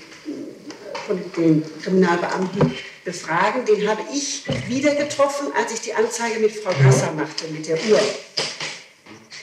[1.08, 3.66] von den Kriminalbeamten befragen.
[3.66, 7.76] Den habe ich wieder getroffen, als ich die Anzeige mit Frau Gasser machte, mit der
[7.76, 8.00] Uhr.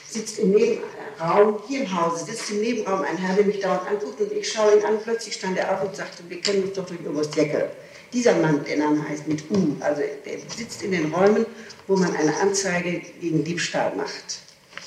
[0.08, 4.20] Sitzt im Nebenraum, hier im Hause, sitzt im Nebenraum ein Herr, der mich dauernd anguckt
[4.20, 4.98] und ich schaue ihn an.
[5.02, 7.70] Plötzlich stand er auf und sagte, wir kennen uns doch durch Oberst Jeckel.
[8.12, 11.44] Dieser Mann, der Name heißt mit U, also der sitzt in den Räumen,
[11.86, 14.38] wo man eine Anzeige gegen Diebstahl macht.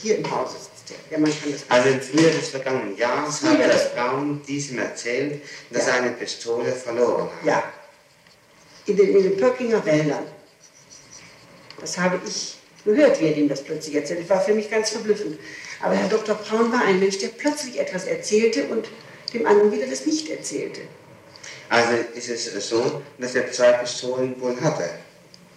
[0.02, 0.98] Hier im Hause sitzt der.
[1.12, 5.42] Der Mann kann das Also im Frühjahr des vergangenen Jahres hat des- Braun diesem erzählt,
[5.70, 5.94] dass Ja.
[5.96, 7.46] er eine Pistole verloren hat.
[7.46, 7.64] Ja,
[8.86, 10.24] in den, in den Pöckinger Wäldern.
[11.80, 12.56] Das habe ich
[12.86, 14.22] gehört, wie er dem das plötzlich erzählt.
[14.22, 15.38] Das war für mich ganz verblüffend.
[15.82, 16.36] Aber Herr Dr.
[16.36, 18.88] Braun war ein Mensch, der plötzlich etwas erzählte und
[19.34, 20.82] dem anderen wieder das nicht erzählte.
[21.70, 24.90] Also ist es so, dass er zwei Pistolen wohl hatte.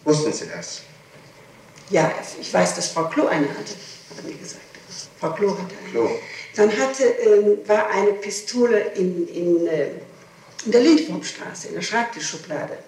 [0.05, 0.83] Wussten Sie das?
[1.90, 3.72] Ja, ich weiß, dass Frau Klo eine hatte,
[4.11, 4.62] hat er mir gesagt.
[5.18, 5.90] Frau Klo hatte eine.
[5.90, 6.11] Klo.
[6.57, 9.88] Dann hatte, ähm, war eine Pistole in, in, äh,
[10.66, 12.79] in der Lindwurmstraße, in der Schreibtischschublade.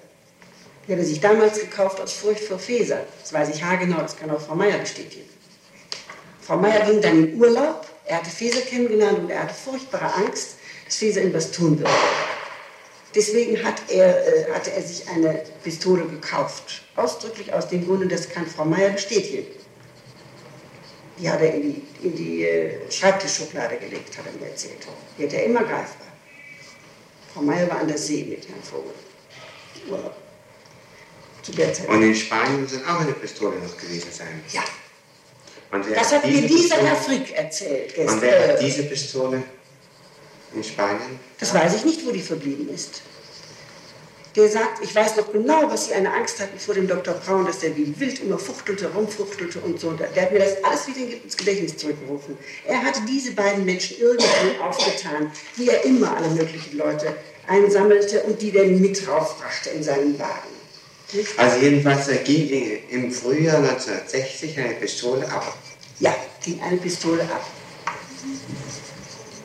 [0.86, 3.00] Die hat er sich damals gekauft aus Furcht vor Feser.
[3.22, 5.28] Das weiß ich haargenau, das kann auch Frau Meier bestätigen.
[6.42, 10.56] Frau Meier ging dann in Urlaub, er hatte Feser kennengelernt und er hatte furchtbare Angst,
[10.84, 11.90] dass Feser ihm was tun würde.
[13.14, 16.82] Deswegen hat er, äh, hatte er sich eine Pistole gekauft.
[16.96, 19.46] Ausdrücklich aus dem Grunde, das kann Frau Meier bestätigen.
[21.18, 24.78] Die hat er in die, in die äh, Schreibtischschublade gelegt, hat er mir erzählt.
[25.16, 26.08] Die hat er immer greifbar.
[27.32, 28.92] Frau Meier war an der See mit Herrn Vogel.
[29.88, 30.16] Urlaub.
[31.42, 31.88] Zu der Zeit.
[31.88, 34.42] Und in Spanien muss dann auch eine Pistole noch gewesen sein.
[34.50, 34.64] ja,
[35.94, 38.66] das hat mir diese dieser Pistole- Herr Frick erzählt Und wer hat gestern.
[38.66, 39.42] diese Pistole
[40.54, 41.18] in Spanien?
[41.38, 43.02] Das weiß ich nicht, wo die verblieben ist.
[44.36, 47.14] Der sagt, ich weiß noch genau, was sie eine Angst hatten vor dem Dr.
[47.14, 49.92] Braun, dass der wie wild immer fuchtelte, rumfuchtelte und so.
[49.92, 52.36] Der hat mir das alles wieder ins Gedächtnis zurückgerufen.
[52.66, 57.14] Er hatte diese beiden Menschen irgendwie aufgetan, wie er immer alle möglichen Leute
[57.46, 60.54] einsammelte und die dann mit raufbrachte in seinen Wagen.
[61.36, 65.56] Also jedenfalls ging im Frühjahr 1960 eine Pistole ab.
[66.00, 66.12] Ja,
[66.42, 67.46] ging eine Pistole ab.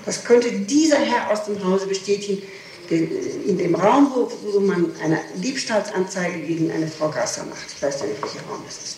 [0.09, 2.41] Das könnte dieser Herr aus dem Hause bestätigen,
[2.89, 3.11] den-
[3.47, 7.67] in dem Raum, wo, wo man eine Diebstahlsanzeige gegen eine Frau Gasser macht.
[7.75, 8.97] Ich weiß ja nicht, welcher Raum das ist.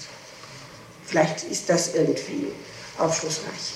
[1.06, 2.48] Vielleicht ist das irgendwie
[2.98, 3.74] aufschlussreich.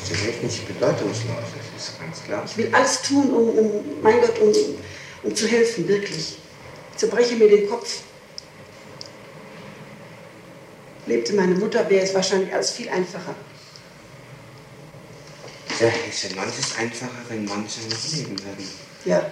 [0.00, 1.36] Das ist echt nicht bedeutungslos,
[1.76, 2.42] das ist ganz klar.
[2.46, 4.54] Ich will alles tun, um, um mein Gott, um,
[5.22, 6.38] um zu helfen, wirklich.
[6.92, 7.98] Ich zerbreche mir den Kopf.
[11.06, 13.34] lebte meine Mutter, wäre es wahrscheinlich alles viel einfacher.
[15.80, 18.68] Ja, es ist manches einfacher, wenn manche noch leben würden.
[19.04, 19.30] Ja.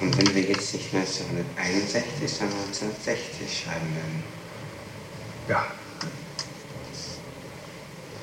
[0.00, 4.22] Und wenn wir jetzt nicht 1961, sondern 1960 schreiben würden.
[5.48, 5.66] Ja.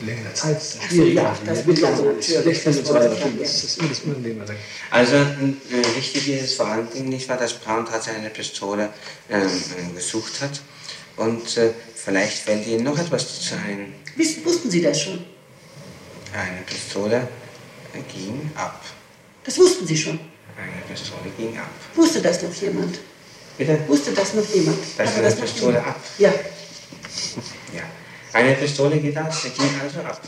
[0.02, 1.16] Längere Zeit schwierig.
[1.16, 3.10] ja, das wird ja so und so Das weiter.
[3.10, 4.46] Das sagen, ist immer das Unangenehme.
[4.90, 8.90] Also äh, wichtig ist es vor allen Dingen nicht, weil das Braun tatsächlich eine Pistole
[9.30, 10.62] ähm, äh, gesucht hat.
[11.18, 13.94] Und äh, vielleicht fällt Ihnen noch etwas dazu ein.
[14.44, 15.24] Wussten Sie das schon?
[16.34, 17.28] Eine Pistole
[18.14, 18.82] ging ab.
[19.44, 20.20] Das wussten Sie schon.
[20.58, 21.70] Eine Pistole ging ab.
[21.96, 23.00] Wusste das noch jemand?
[23.58, 23.80] Bitte?
[23.88, 24.78] Wusste das noch jemand?
[24.98, 26.00] Das ist eine noch Pistole ab.
[26.18, 26.34] Ja.
[27.74, 27.84] Ja.
[28.34, 30.22] Eine Pistole geht aus, sie ging also ab.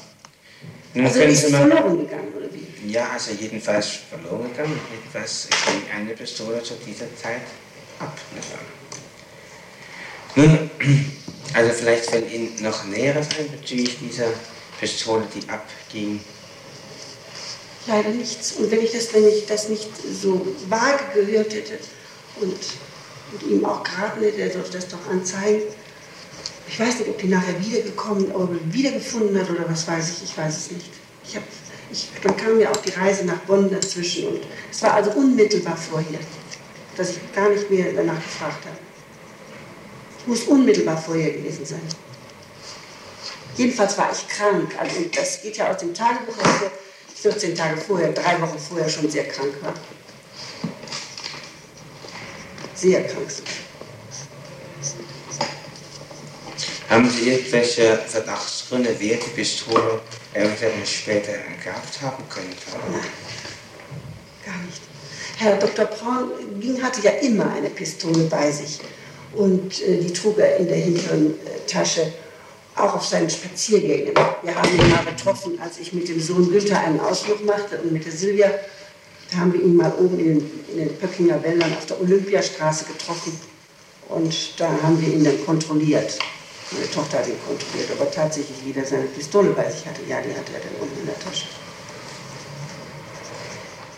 [0.94, 1.68] Nun Also ist mal.
[1.68, 2.89] verloren gegangen, oder wie?
[2.92, 4.80] Ja, also jedenfalls verloren gegangen.
[4.96, 7.42] Jedenfalls ging eine Pistole zu dieser Zeit
[8.00, 8.18] ab.
[10.36, 10.70] Nun,
[11.54, 14.28] also vielleicht fällt Ihnen noch Näheres ein bezüglich dieser
[14.84, 16.19] Pistole, die abging.
[17.88, 18.54] Leider nichts.
[18.54, 19.89] Und wenn ich das, wenn ich das nicht
[20.22, 21.80] so vage gehört hätte
[22.41, 22.54] und,
[23.32, 25.62] und ihm auch geraten hätte, er sollte das doch anzeigen.
[26.67, 30.38] Ich weiß nicht, ob die nachher wiedergekommen oder wiedergefunden hat oder was weiß ich, ich
[30.38, 30.89] weiß es nicht.
[31.26, 31.43] Ich hab,
[31.89, 35.78] ich, dann kam mir auch die Reise nach Bonn dazwischen und es war also unmittelbar
[35.78, 36.19] vorher,
[36.98, 38.78] dass ich gar nicht mehr danach gefragt habe.
[40.19, 41.82] Es muss unmittelbar vorher gewesen sein.
[43.58, 44.74] Jedenfalls war ich krank.
[44.80, 46.72] Also das geht ja aus dem Tagebuch hervor.
[47.16, 49.74] 14 Tage vorher, drei Wochen vorher schon sehr krank war.
[52.76, 53.30] Sehr krank.
[56.89, 60.02] Haben Sie irgendwelche Verdachtsgründe, wer die Pistole
[60.34, 61.32] eventuell später
[61.63, 62.52] gehabt haben könnte?
[62.92, 63.02] Nein,
[64.46, 64.82] gar nicht.
[65.38, 65.86] Herr Dr.
[65.86, 66.30] Braun
[66.84, 68.80] hatte ja immer eine Pistole bei sich
[69.34, 72.13] und äh, die trug er in der hinteren äh, Tasche,
[72.75, 74.13] auch auf seinen Spaziergängen.
[74.41, 77.91] Wir haben ihn mal getroffen, als ich mit dem Sohn Günther einen Ausflug machte und
[77.91, 78.51] mit der Silvia.
[79.31, 82.86] Da haben wir ihn mal oben in den, in den Pöckinger Wäldern auf der Olympiastraße
[82.86, 83.39] getroffen
[84.09, 86.19] und da haben wir ihn dann kontrolliert.
[86.71, 90.01] Meine Tochter hat ihn kontrolliert, ob er tatsächlich wieder seine Pistole bei sich hatte.
[90.07, 91.45] Ja, die hatte er dann unten in der Tasche.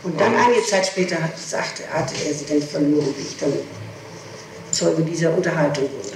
[0.04, 3.54] Und dann einige Zeit später hat, sagte, hatte er sie dann verloren, wie ich dann
[4.72, 6.15] Zeuge dieser Unterhaltung wurde.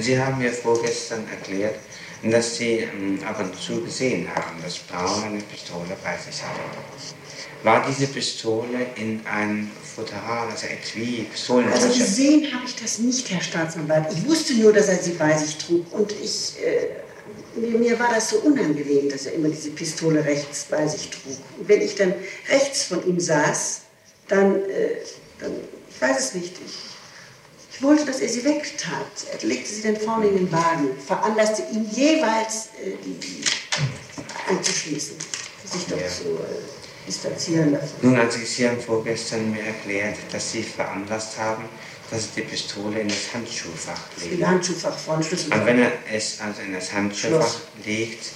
[0.00, 1.76] Sie haben mir vorgestern erklärt,
[2.22, 6.60] dass Sie ähm, ab und zu gesehen haben, dass Braun eine Pistole bei sich hatte.
[7.62, 11.98] War diese Pistole in ein Futteral, also Etui, Also Pistolentasche?
[11.98, 14.06] gesehen habe ich das nicht, Herr Staatsanwalt.
[14.12, 15.84] Ich wusste nur, dass er sie bei sich trug.
[15.92, 20.86] Und ich, äh, mir, war das so unangenehm, dass er immer diese Pistole rechts bei
[20.86, 21.36] sich trug.
[21.58, 22.14] Und wenn ich dann
[22.48, 23.80] rechts von ihm saß,
[24.28, 24.96] dann, äh,
[25.40, 25.52] dann
[25.90, 26.87] ich weiß es nicht, ich, ich
[27.82, 29.06] wollte, dass er sie wegtat.
[29.32, 33.42] Er legte sie dann vorne in den Wagen, veranlasste ihn jeweils, äh, die,
[34.48, 35.16] einzuschließen,
[35.64, 36.08] sich doch Ja.
[36.08, 37.88] zu äh, distanzieren davon.
[38.02, 41.64] Nun, also Sie haben vorgestern mir erklärt, dass Sie veranlasst haben,
[42.10, 44.46] dass er die Pistole in das Handschuhfach Im legt.
[44.46, 45.52] Handschuhfach vorne, Schlüssel.
[45.52, 47.60] Und wenn er es also in das Handschuhfach Schloss.
[47.84, 48.30] legt,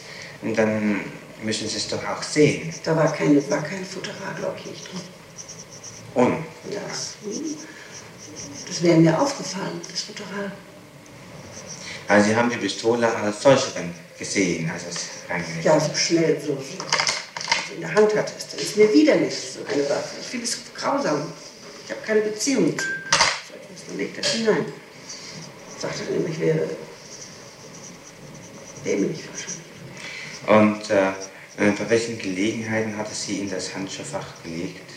[0.56, 1.00] dann
[1.42, 2.72] müssen Sie es doch auch sehen.
[2.84, 5.00] Da war, keine, war kein Futteral, glaube ich, nicht drin.
[6.14, 6.36] Und
[6.70, 7.14] Das,
[8.72, 10.50] das wäre mir aufgefallen, das Futteral.
[12.08, 16.40] also Sie haben die Pistole als solche dann gesehen, als es reingelegt Ja, so schnell,
[16.40, 18.48] so, so, in der Hand hatte es.
[18.48, 20.16] Das ist mir widerlich, so eine Waffe.
[20.22, 21.30] Ich finde es grausam.
[21.84, 22.86] Ich habe keine Beziehung zu.
[22.86, 23.86] So etwas.
[23.88, 24.64] Dann legt er es hinein.
[25.78, 26.66] Sagte dann immer, ich wäre
[28.86, 30.80] dämlich wahrscheinlich.
[30.80, 31.08] Und äh,
[31.58, 34.90] äh, bei welchen Gelegenheiten hat er sie in das Handschuhfach gelegt?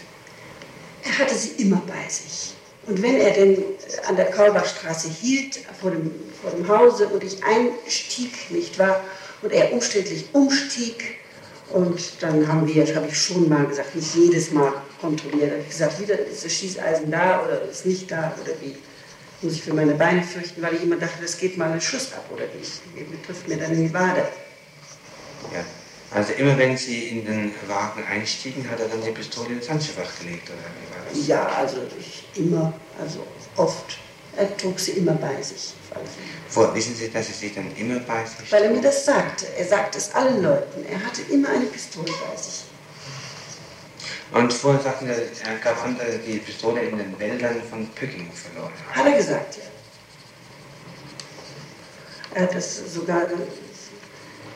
[1.03, 2.54] Er hatte sie immer bei sich.
[2.87, 7.23] Und wenn er denn äh, an der Kaulbachstraße hielt, vor dem, vor dem Hause, und
[7.23, 9.01] ich einstieg, nicht wahr,
[9.41, 11.19] und er umständlich umstieg,
[11.71, 14.71] und dann haben wir, habe ich schon mal gesagt, nicht jedes Mal
[15.01, 15.51] kontrolliert.
[15.51, 18.75] Habe ich gesagt, wieder ist das Schießeisen da oder ist nicht da oder wie.
[19.41, 22.13] Muss ich für meine Beine fürchten, weil ich immer dachte, das geht mal ein Schuss
[22.13, 22.43] ab oder.
[22.43, 24.27] Wie trifft mir dann in die Wade.
[25.51, 25.65] Ja.
[26.11, 30.19] Also immer wenn Sie in den Wagen einstiegen, hat er dann die Pistole ins Handschuhfach
[30.19, 31.27] gelegt, oder wie war das?
[31.27, 33.25] Ja, also ich immer, also
[33.57, 33.97] oft.
[34.37, 35.73] Er trug sie immer bei sich.
[36.51, 38.83] Woher wissen Sie, dass er sie dann immer bei sich Weil er mir trug?
[38.83, 39.45] das sagte.
[39.57, 40.85] Er sagte es allen Leuten.
[40.85, 42.65] Er hatte immer eine Pistole bei sich.
[44.33, 48.29] Und vorher sagten er gab an, dass er die Pistole in den Wäldern von Pücking
[48.33, 48.95] verloren hat.
[48.97, 49.63] Hat er gesagt, ja.
[52.33, 53.21] Er hat das sogar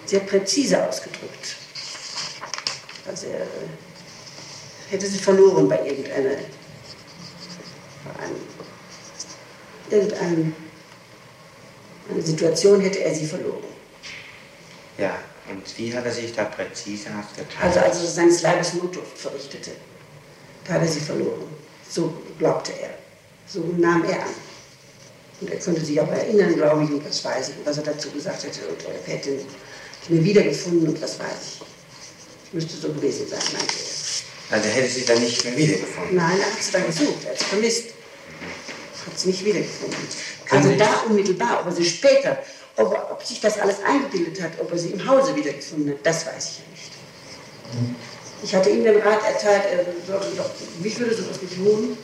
[0.10, 1.56] sehr präzise ausgedrückt.
[3.08, 3.70] Also er äh,
[4.90, 6.36] hätte sie verloren bei irgendeiner,
[8.06, 8.36] bei einem,
[9.90, 10.56] irgendeinem
[12.10, 13.64] Eine Situation hätte er sie verloren.
[14.98, 15.20] Ja,
[15.50, 17.62] und wie hat er sich da präzise ausgeteilt?
[17.62, 19.72] Also als er seines Leibes Notdurft verrichtete,
[20.66, 21.48] da hat er sie verloren.
[21.88, 22.96] So glaubte er.
[23.48, 24.34] So nahm er an.
[25.42, 28.12] Und er konnte sich auch erinnern, glaube ich, und das weiß ich, was er dazu
[28.12, 28.68] gesagt hätte.
[28.68, 29.40] Und er hätte
[30.08, 32.54] mir wiedergefunden und das weiß ich.
[32.54, 34.56] Müsste so gewesen sein, meinte er.
[34.56, 36.16] Also er hätte sie dann nicht mehr wiedergefunden.
[36.16, 37.84] Nein, er hat sie dann gesucht, er hat sie vermisst.
[39.06, 39.98] Hat sie nicht wiedergefunden.
[40.46, 42.42] Können Also Sie- da unmittelbar, aber sie später,
[42.78, 46.00] ob, er, ob sich das alles eingebildet hat, ob er sie im Hause wiedergefunden hat,
[46.04, 47.94] das weiß ich ja nicht.
[48.42, 50.50] Ich hatte ihm den Rat erteilt, er sollte doch,
[50.84, 51.98] ich würde sowas nicht wohnen,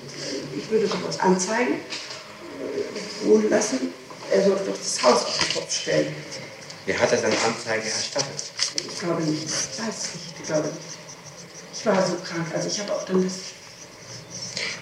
[0.55, 3.93] ich würde sowas anzeigen, äh, wohnen lassen,
[4.29, 6.13] er sollte doch das Haus auf den Kopf stellen.
[6.86, 8.52] Wie hat er dann Anzeige erstattet?
[8.76, 10.78] Ich glaube nicht, ich weiß nicht, ich glaube nicht.
[11.74, 13.34] Ich war so krank, also ich habe auch dann das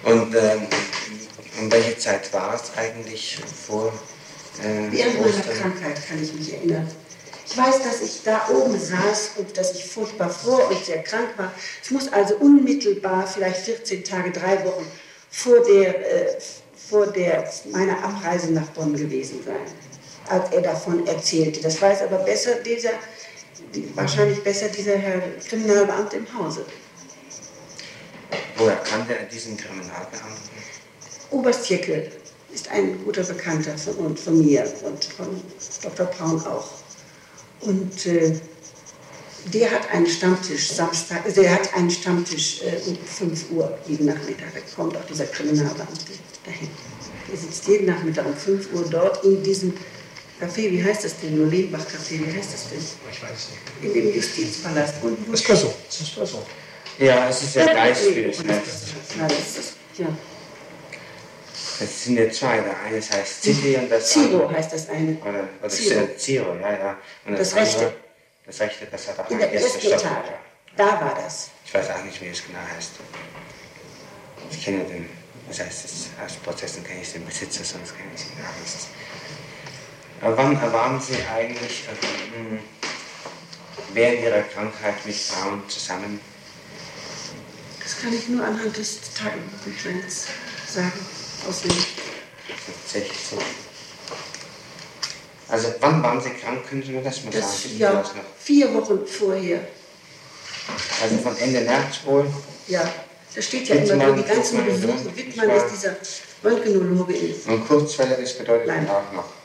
[0.04, 0.66] Und ähm,
[1.60, 3.92] um welche Zeit war es eigentlich vor
[4.62, 5.60] äh, Während meiner?
[5.60, 6.88] Krankheit kann ich mich erinnern.
[7.46, 11.28] Ich weiß, dass ich da oben saß und dass ich furchtbar froh und sehr krank
[11.36, 11.52] war.
[11.82, 14.86] Es muss also unmittelbar, vielleicht 14 Tage, drei Wochen
[15.30, 16.38] vor der, äh,
[16.88, 19.56] vor der meiner Abreise nach Bonn gewesen sein,
[20.28, 21.60] als er davon erzählte.
[21.60, 22.90] Das weiß aber besser dieser,
[23.74, 26.64] die, wahrscheinlich besser dieser Herr Kriminalbeamte im Hause.
[28.56, 30.54] Woher kannte er diesen Kriminalbeamten?
[31.30, 32.10] Oberst Jekyll
[32.52, 35.42] ist ein guter Bekannter von, und von mir und von
[35.82, 36.06] Dr.
[36.06, 36.70] Braun auch.
[37.60, 38.38] Und äh,
[39.52, 44.06] der hat einen Stammtisch Samstag, also der hat einen Stammtisch äh, um 5 Uhr jeden
[44.06, 44.48] Nachmittag.
[44.54, 46.12] Da kommt auch dieser Kriminalbeamte
[46.44, 46.68] dahin.
[47.30, 49.74] Der sitzt jeden Nachmittag um 5 Uhr dort in diesem
[50.40, 51.36] Café, wie heißt das denn?
[51.36, 52.78] Nur Lebenbach-Café, wie heißt das denn?
[53.10, 53.84] Ich weiß es nicht.
[53.84, 54.94] In dem Justizpalast.
[55.02, 55.74] Und wo Das war so.
[55.88, 56.42] Das war so.
[56.98, 58.32] Ja, es ist ja Geistführer.
[58.32, 60.06] Ja, das ist, ja.
[61.80, 62.60] Es sind ja zwei.
[62.60, 64.54] Der eine heißt City und das Ziro andere.
[64.56, 65.16] heißt das eine.
[65.20, 66.06] Oder, oder Ziro.
[66.16, 66.16] Ziro.
[66.16, 66.98] Ziro, ja, ja.
[67.26, 67.96] Und Das andere- Rechte.
[68.46, 69.84] Das Rechte, das hat auch In ein der Stock.
[69.84, 70.04] Etage.
[70.76, 71.48] Da war das.
[71.64, 72.90] Ich weiß auch nicht, wie es genau heißt.
[74.50, 75.08] Ich kenne den,
[75.48, 75.92] das heißt, das,
[76.24, 78.74] aus Prozessen kenne ich den Besitzer, sonst kenne ich ihn gar nicht.
[78.74, 79.03] Aber
[80.24, 82.60] wann waren Sie eigentlich äh, mh,
[83.92, 86.20] während Ihrer Krankheit mit Frauen zusammen?
[87.82, 90.26] Das kann ich nur anhand des Tagebuchbüchleins
[90.66, 90.92] sagen.
[91.48, 91.86] Auswendig.
[92.86, 93.38] 60.
[95.48, 97.78] Also wann waren Sie krank, können Sie mir das mal Das, sagen?
[97.78, 99.60] Ja, das vier Wochen vorher.
[101.02, 102.26] Also von Ende März wohl?
[102.66, 102.90] Ja,
[103.34, 105.16] da steht ja immer drin, die ganzen Besuche.
[105.16, 105.50] Wittmann.
[105.50, 105.96] Ist dieser
[106.42, 107.34] Röntgenologe in.
[107.52, 109.43] Und Kurzwelle, das bedeutet wohl auch noch.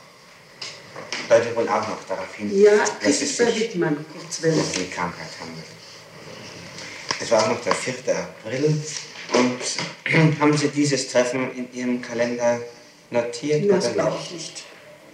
[1.30, 4.52] Bedeutet wohl auch noch darauf hin, Ja, dass das es sich Wittmann, Kurzwelle.
[4.56, 5.64] um die Krankheit handelt.
[7.20, 7.94] Es war auch noch der 4.
[8.16, 8.76] April.
[9.34, 12.58] Und haben Sie dieses Treffen in Ihrem Kalender
[13.12, 14.26] notiert Das oder glaube nicht?
[14.26, 14.62] ich nicht.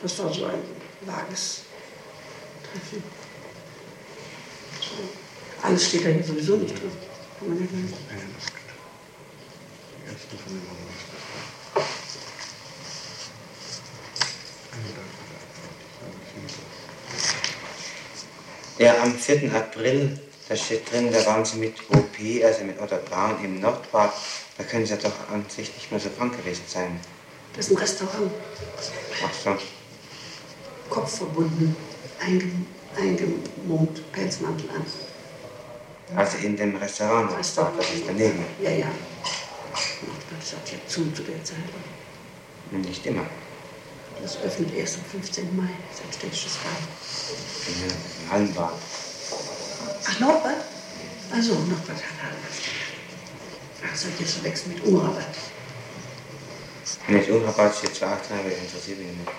[0.00, 0.62] Das war so ein
[1.02, 1.60] vages
[2.62, 3.02] Treffen.
[5.60, 6.92] Alles steht da hier sowieso nicht drin.
[7.38, 7.94] Kann man ja gar nicht.
[18.78, 19.54] Ja, am 4.
[19.54, 24.12] April, da steht drin, da waren Sie mit OP, also mit Otto Braun im Nordbad.
[24.58, 27.00] Da können Sie ja doch an sich nicht mehr so krank gewesen sein.
[27.54, 28.30] Das ist ein Restaurant.
[29.24, 29.56] Ach so.
[30.90, 31.74] Kopf verbunden,
[32.20, 32.52] einge,
[32.94, 34.84] eingemummt, Pelzmantel an.
[36.14, 37.58] Also in dem Restaurant, das ist
[38.06, 38.44] daneben.
[38.62, 38.86] Ja, ja.
[40.38, 41.56] Das hat ja zu zu der Zeit.
[42.70, 43.24] Nicht immer.
[44.22, 45.56] Das öffnet erst am 15.
[45.56, 46.72] Mai, das ist ein städtisches Bad.
[47.80, 48.72] Ja, Im Hallenbad.
[50.08, 50.56] Ach, Nordbad?
[51.32, 52.52] Also, Nordbad hat Hallenbad.
[53.82, 55.24] Hat jetzt verwechselt mit Umrabat.
[57.08, 59.30] Nicht Unrabatt steht aber interessiert mich nicht.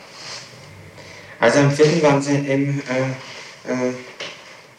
[1.39, 2.01] Also am 4.
[2.01, 3.93] waren sie im äh, äh,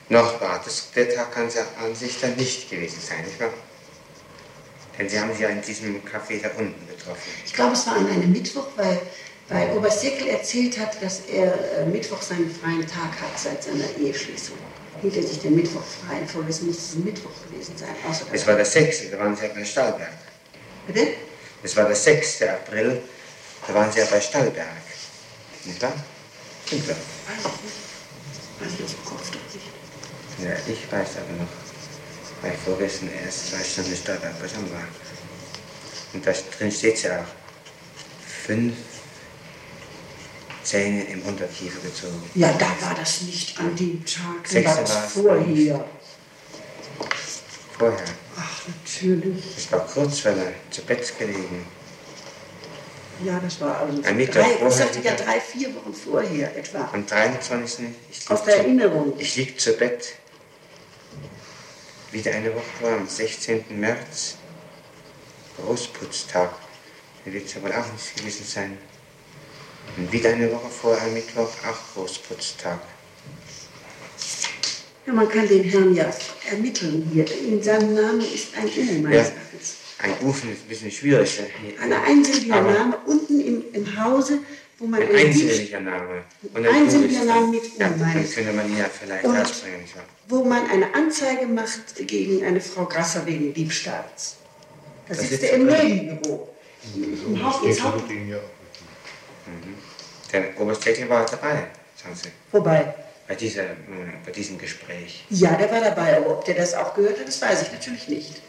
[0.09, 0.67] Nordbad.
[0.67, 3.51] Das, der Tag kann es ja an sich dann nicht gewesen sein, nicht wahr?
[4.99, 7.31] Denn sie haben sie ja in diesem Café da unten getroffen.
[7.45, 9.01] Ich glaube, es war an einem Mittwoch, weil,
[9.49, 13.85] weil Oberst Jekyll erzählt hat, dass er äh, Mittwoch seinen freien Tag hat seit seiner
[13.99, 14.57] Eheschließung.
[15.01, 16.27] Hielt er sich den Mittwoch frei.
[16.27, 17.89] Vorgestern muss es ein Mittwoch gewesen sein.
[18.33, 20.13] Es war der 6., da waren sie ja bei Stallberg.
[20.87, 21.09] Bitte?
[21.63, 22.43] Es war der 6.
[22.43, 23.01] April,
[23.67, 24.67] da waren sie ja bei Stallberg.
[25.65, 25.93] Nicht wahr?
[26.67, 26.97] Stimmt doch.
[26.97, 27.89] Weiß ich nicht.
[28.61, 29.69] Weiß ich aus dem Kopf doch nicht.
[30.45, 31.49] Ja, ich weiß aber noch,
[32.43, 34.89] weil ich vorgestern erst zwei Stunden Stallberg beisammen war.
[36.13, 38.75] Und da drin steht ja auch, fünf
[40.69, 42.23] Zähne im Unterkiefer gezogen.
[42.35, 44.45] Ja, da war das nicht an dem Tag.
[44.53, 45.85] Da war das war es vorher.
[47.79, 48.05] Vorher.
[48.37, 49.45] Ach, natürlich.
[49.57, 51.65] Es war Kurzwelle, zu Bett gelegen.
[53.25, 56.55] Ja, das war also Ein Mittwoch drei, ich vorher sagte ja drei, vier Wochen vorher
[56.55, 56.91] etwa.
[56.93, 57.87] Am 23.
[58.11, 59.15] Ich Aus der zu- Erinnerung.
[59.19, 60.17] Ich lieg zu Bett.
[62.13, 63.65] Wieder eine Woche vor, am 16.
[63.81, 64.37] März.
[65.57, 66.51] Großputztag.
[67.25, 68.77] Der wird ja wohl auch nicht gewesen sein.
[69.97, 72.79] Und wieder eine Woche vor, am Mittwoch, auch Großputztag.
[75.07, 76.11] Ja, man kann den Herrn ja
[76.51, 77.25] ermitteln hier.
[77.47, 79.33] In seinem Namen ist ein U, meines Ja.
[80.01, 81.41] Ein Ufen ist ein bisschen schwierig.
[81.83, 84.39] Ein einsilbiger Name unten im, im Hause,
[84.79, 86.23] wo man Ein einsilbiger Name.
[86.55, 88.35] Und Ein ein U einsilbiger Name mit U, Ja, meine dann ich.
[88.35, 89.37] könnte man ja vielleicht Und-.
[89.81, 90.05] Nicht wahr?
[90.29, 94.37] wo man eine Anzeige macht gegen eine Frau Grasser wegen Diebstahls.
[95.09, 96.49] Da Das sitzt ist er im so- Medienbüro.
[96.95, 97.65] Im Haupt,
[99.53, 101.67] ins Haupt, Der Oberst Deckel war dabei,
[102.03, 102.95] sagen Sie, vorbei.
[103.27, 103.75] bei, dieser, äh,
[104.25, 105.25] bei diesem Gespräch.
[105.31, 108.09] Ja, der war dabei, aber ob der das auch gehört hat, das weiß ich natürlich
[108.09, 108.43] nicht.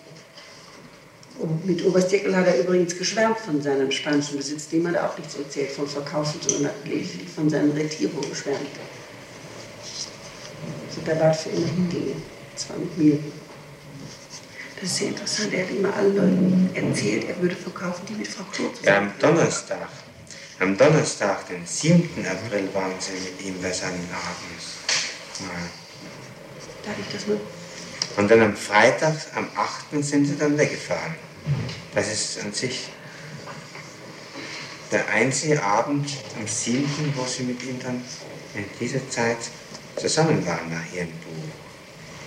[1.39, 5.09] Und mit Oberst Deckel hat er übrigens geschwärmt von seinem spanischen Besitz, dem hat er
[5.09, 8.59] auch nichts erzählt vom Verkaufen, sondern hat lediglich von seinem Retiro geschwärmt.
[10.93, 12.15] So der bald für immer hinginge,
[12.55, 13.19] zwar mit mir.
[14.81, 18.27] Das ist sehr interessant, er hat immer allen Leuten erzählt, er würde verkaufen, die mit
[18.27, 19.87] Frau Klo Ja, am Donnerstag,
[20.59, 22.25] am Donnerstag, den 7.
[22.25, 24.77] April, waren Sie mit ihm bei seinen Abends.
[25.39, 25.47] Ja.
[26.83, 27.39] Darf ich das mal?
[28.17, 30.03] Und dann am Freitag, am 8.
[30.03, 31.15] sind Sie dann weggefahren.
[31.95, 32.89] Das ist an sich
[34.91, 38.03] der einzige Abend am 7., wo Sie mit ihm dann
[38.55, 39.37] in dieser Zeit
[39.95, 41.29] zusammen waren nach irgendwo.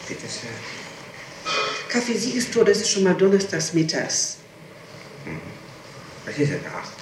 [0.08, 0.50] Bitte sehr.
[1.88, 4.38] Kaffee Siegestor, das ist schon mal donnerstags mittags.
[6.24, 6.92] Was ist denn der 8.?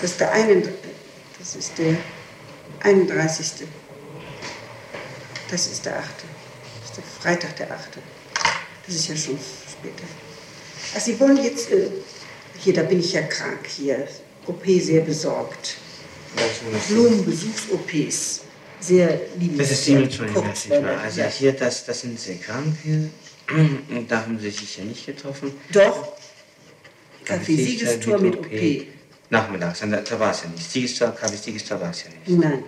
[0.00, 0.68] Das ist der, einen,
[1.38, 1.96] das ist der
[2.80, 3.66] 31.
[5.50, 6.08] Das ist der 8.
[6.80, 7.98] Das ist der Freitag, der 8.
[8.86, 9.38] Das ist ja schon
[9.70, 10.04] später.
[10.94, 11.88] Also Sie wollen jetzt, äh,
[12.58, 14.08] hier, da bin ich ja krank, hier,
[14.46, 15.76] OP sehr besorgt.
[16.88, 18.40] Blumenbesuchs-OPs,
[18.80, 19.70] sehr liebenswert.
[19.70, 21.00] Das ist schon nicht Kurzwelle, wahr.
[21.00, 21.26] Also ja.
[21.28, 23.10] hier, das, das sind Sie krank hier.
[23.50, 25.52] Und da haben Sie sich ja nicht getroffen.
[25.72, 26.14] Doch,
[27.24, 28.86] Kaffee Kaffee Siegestor mit OP.
[29.32, 30.70] Nachmittags, da, da war es ja nicht.
[30.70, 32.38] Siegestor, Kaffee Siegestor war es ja nicht.
[32.38, 32.64] Nein.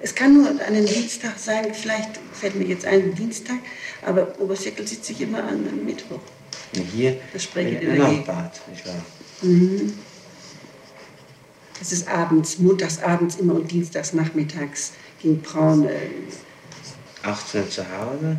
[0.00, 3.58] Es kann nur an einem Dienstag sein, vielleicht fällt mir jetzt ein Dienstag,
[4.04, 6.20] aber Obersäckel sitze ich immer an einem Mittwoch.
[6.74, 8.20] Und hier Das spreche ich im dagegen.
[8.20, 9.04] Nachbad, nicht wahr?
[11.80, 16.08] Es ist abends, montags abends immer und dienstags nachmittags ging Braun äh,
[17.22, 18.38] 18 Uhr zu Hause,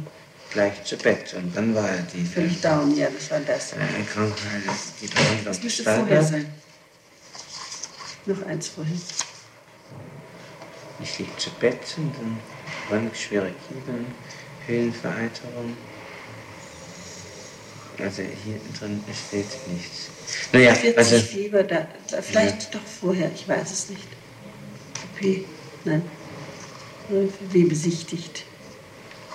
[0.58, 1.36] gleich zu Bett.
[1.36, 2.98] Und dann war er die völlig down.
[2.98, 3.74] Ja, das war das.
[3.74, 3.76] äh,
[4.12, 4.64] Krankheit,
[5.00, 6.52] die Behandlung Das müsste vorher sein.
[8.26, 9.00] Noch eins vorhin.
[11.00, 12.40] Ich lieg zu Bett und dann
[12.90, 14.08] waren schwere Kiemen,
[14.66, 15.78] Höhlenvereiterung.
[18.00, 20.10] Also hier drin steht nichts.
[20.52, 24.08] Naja, 40 also Fieber, da, da vielleicht doch vorher, ich weiß es nicht.
[25.04, 25.46] OP,
[25.86, 26.02] nein.
[27.10, 28.44] W besichtigt.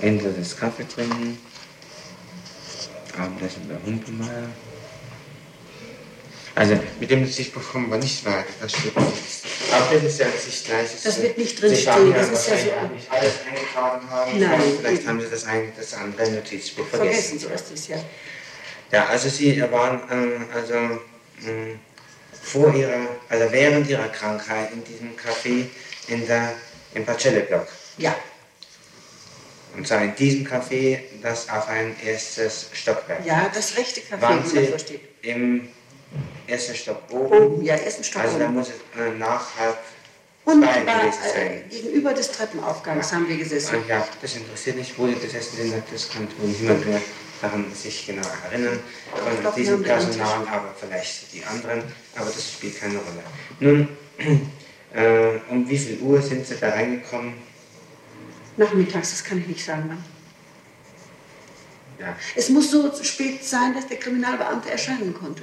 [0.03, 1.39] Ende des Kaffee trinken,
[3.17, 4.49] Abendessen bei Humpelmeier.
[6.55, 9.43] Also mit dem sich bekommen wir nicht weiter, das stimmt nicht.
[9.73, 10.89] Aber das ist ja sich gleich.
[11.03, 14.39] Das wird nicht Sie drinstehen, sagen das ist ja so- nicht alles eingetragen haben.
[14.39, 17.49] Nein, Vielleicht haben Sie das, ein, das andere Notizbuch Vergessen, vergessen.
[17.69, 17.97] so ist es ja.
[18.91, 21.79] Ja, also Sie waren ähm, also mh,
[22.43, 25.65] vor Ihrer, also während Ihrer Krankheit in diesem Café
[26.09, 26.53] in der,
[26.95, 27.67] im Pacelli-Block.
[27.97, 28.15] Ja,
[29.77, 33.25] Und zwar in diesem Café, das auf ein erstes Stockwerk.
[33.25, 35.01] ja, das rechte Café, Waren wo davor steht.
[35.23, 35.69] im
[36.47, 37.33] ersten Stock oben?
[37.33, 39.79] Oben, ja, ersten Stock Also da muss es äh, nach halb
[40.45, 41.65] gewesen äh, sein.
[41.71, 43.77] gegenüber des Treppenaufgangs haben wir gesessen.
[43.77, 47.01] Und ja, das interessiert mich, wo die gesessen sind, das kann wohl niemand mehr
[47.41, 48.79] daran sich genau erinnern.
[49.15, 49.83] Von glaub, wir diesem.
[49.83, 51.83] Personal, aber vielleicht die anderen,
[52.15, 53.23] aber das spielt keine Rolle.
[53.61, 53.89] Nun,
[54.95, 57.35] äh, um wie viel Uhr sind Sie da reingekommen?
[58.57, 60.05] Nachmittags, das kann ich nicht sagen, wann.
[61.99, 62.17] Ja.
[62.35, 65.43] Es muss so spät sein, dass der Kriminalbeamte erscheinen konnte.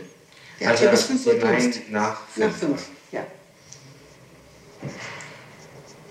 [0.59, 1.89] Der Also, hat ja bis 5 Uhr Dienst.
[1.89, 2.81] nach 5 5,
[3.11, 3.25] ja.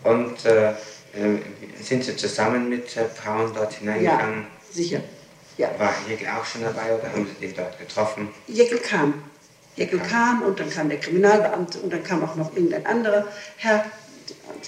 [0.05, 0.75] Und äh, äh,
[1.83, 4.47] sind Sie zusammen mit äh, Braun dort Ja, hineingegangen?
[4.71, 5.01] sicher.
[5.59, 5.71] Ja.
[5.79, 8.29] War Jägel auch schon dabei oder haben Sie den dort getroffen?
[8.47, 9.23] Jäckel kam.
[9.77, 13.27] Jäckel kam und dann kam der Kriminalbeamte und dann kam auch noch irgendein anderer
[13.57, 13.85] Herr,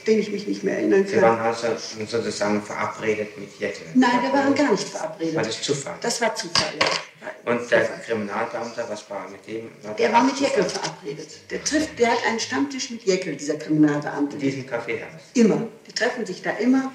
[0.06, 1.46] den ich mich nicht mehr erinnern Sie waren kann.
[1.46, 1.66] also
[2.06, 3.86] sozusagen verabredet mit Jägel?
[3.94, 5.36] Nein, wir waren gar nicht verabredet.
[5.36, 5.94] War das Zufall?
[6.00, 7.52] Das war Zufall, ja.
[7.52, 9.70] Und der Kriminalbeamte, was war mit dem?
[9.98, 10.64] Der war auch mit Zufall?
[10.64, 11.28] verabredet.
[11.50, 14.36] Der trifft, der hat einen Stammtisch mit Jäckel, dieser Kriminalbeamte.
[14.36, 15.66] In diesem Café hat Immer.
[15.86, 16.92] Die treffen sich da immer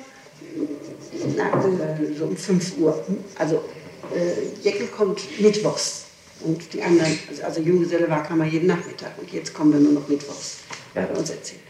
[1.37, 1.61] na,
[2.17, 3.05] so um 5 Uhr.
[3.37, 3.63] Also
[4.13, 6.05] äh, Jäckel kommt mittwochs
[6.41, 9.79] Und die anderen, also, also Junggeselle war, kam er jeden Nachmittag und jetzt kommen wir
[9.79, 10.57] nur noch mittwochs,
[10.93, 11.01] ja.
[11.01, 11.61] er uns erzählt.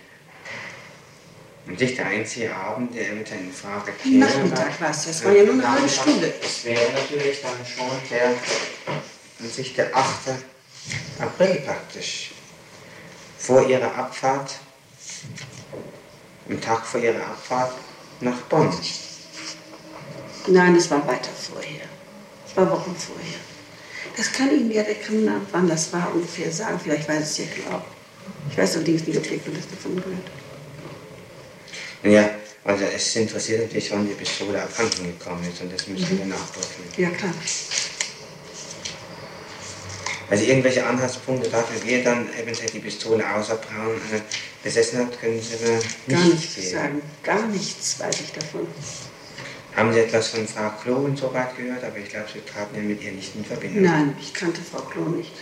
[1.67, 4.19] Und nicht der einzige Abend, der eventuell in Frage käme.
[4.19, 6.31] Nachmittag war es, das war ja nur eine halbe Stunde.
[6.41, 10.05] Es wäre natürlich dann schon der, an sich der 8.
[11.19, 12.31] April praktisch.
[13.39, 14.59] Vor ihrer Abfahrt,
[16.49, 17.73] am Tag vor ihrer Abfahrt
[18.21, 18.71] nach Bonn.
[20.47, 21.85] Nein, es war weiter vorher.
[22.47, 23.39] Es war Wochen vorher.
[24.15, 26.79] Das kann Ihnen ja der Kriminalamt, wann das war, ungefähr sagen.
[26.81, 27.83] Vielleicht weiß es ja genau.
[28.49, 30.44] Ich weiß allerdings nicht, ob das davon gehört.
[32.05, 32.29] Ja,
[32.63, 36.19] also es interessiert natürlich, wann die Pistole abhanden gekommen ist und das müssen mhm.
[36.19, 36.83] wir nachprüfen.
[36.97, 37.33] Ja, klar.
[40.29, 44.21] Also irgendwelche Anhaltspunkte dafür, wer dann eventuell die Pistole außer Braun äh,
[44.63, 46.69] besessen hat, können Sie mir nicht Gar nichts geben.
[46.69, 47.01] sagen.
[47.23, 48.67] Gar nichts weiß ich davon.
[49.75, 51.83] Haben Sie etwas von Frau Klo und so weit gehört?
[51.83, 53.83] Aber ich glaube, Sie traten ja mit ihr nicht in Verbindung.
[53.83, 55.33] Nein, ich kannte Frau Klo nicht.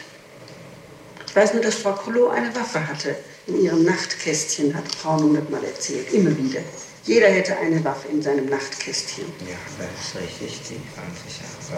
[1.28, 3.16] Ich weiß nur, dass Frau Klo eine Waffe hatte.
[3.48, 6.14] In ihrem Nachtkästchen hat Frau nun mal erzählt.
[6.14, 6.62] Immer wieder.
[7.06, 9.26] Jeder hätte eine Waffe in seinem Nachtkästchen.
[9.48, 10.62] Ja, das ist richtig.
[10.70, 11.78] Die fand sich ja.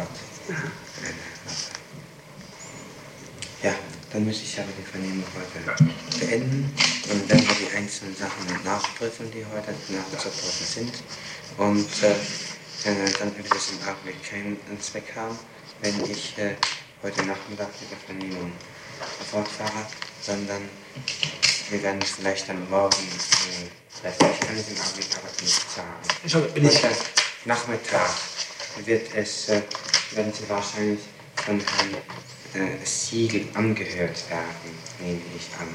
[0.53, 0.71] Aha.
[3.63, 3.73] Ja,
[4.13, 6.71] dann müsste ich aber die Vernehmung heute beenden
[7.11, 10.93] und dann wir die einzelnen Sachen nachprüfen, die heute nachzuprüfen sind.
[11.57, 12.13] Und äh,
[13.17, 15.39] dann würde es im Augenblick keinen Zweck haben,
[15.81, 16.53] wenn ich äh,
[17.01, 18.51] heute Nachmittag mit der Vernehmung
[19.31, 19.87] fortfahre,
[20.21, 20.61] sondern
[21.69, 26.29] wir werden es vielleicht dann morgen, äh, vielleicht kann ich im Augenblick aber nicht sagen.
[26.29, 26.81] Schon, bin ich.
[27.45, 28.09] Nachmittag
[28.85, 29.61] wird es, äh,
[30.11, 30.99] werden Sie wahrscheinlich
[31.35, 31.95] von Herrn
[32.67, 35.67] äh, Siegel angehört werden, nehme ich an.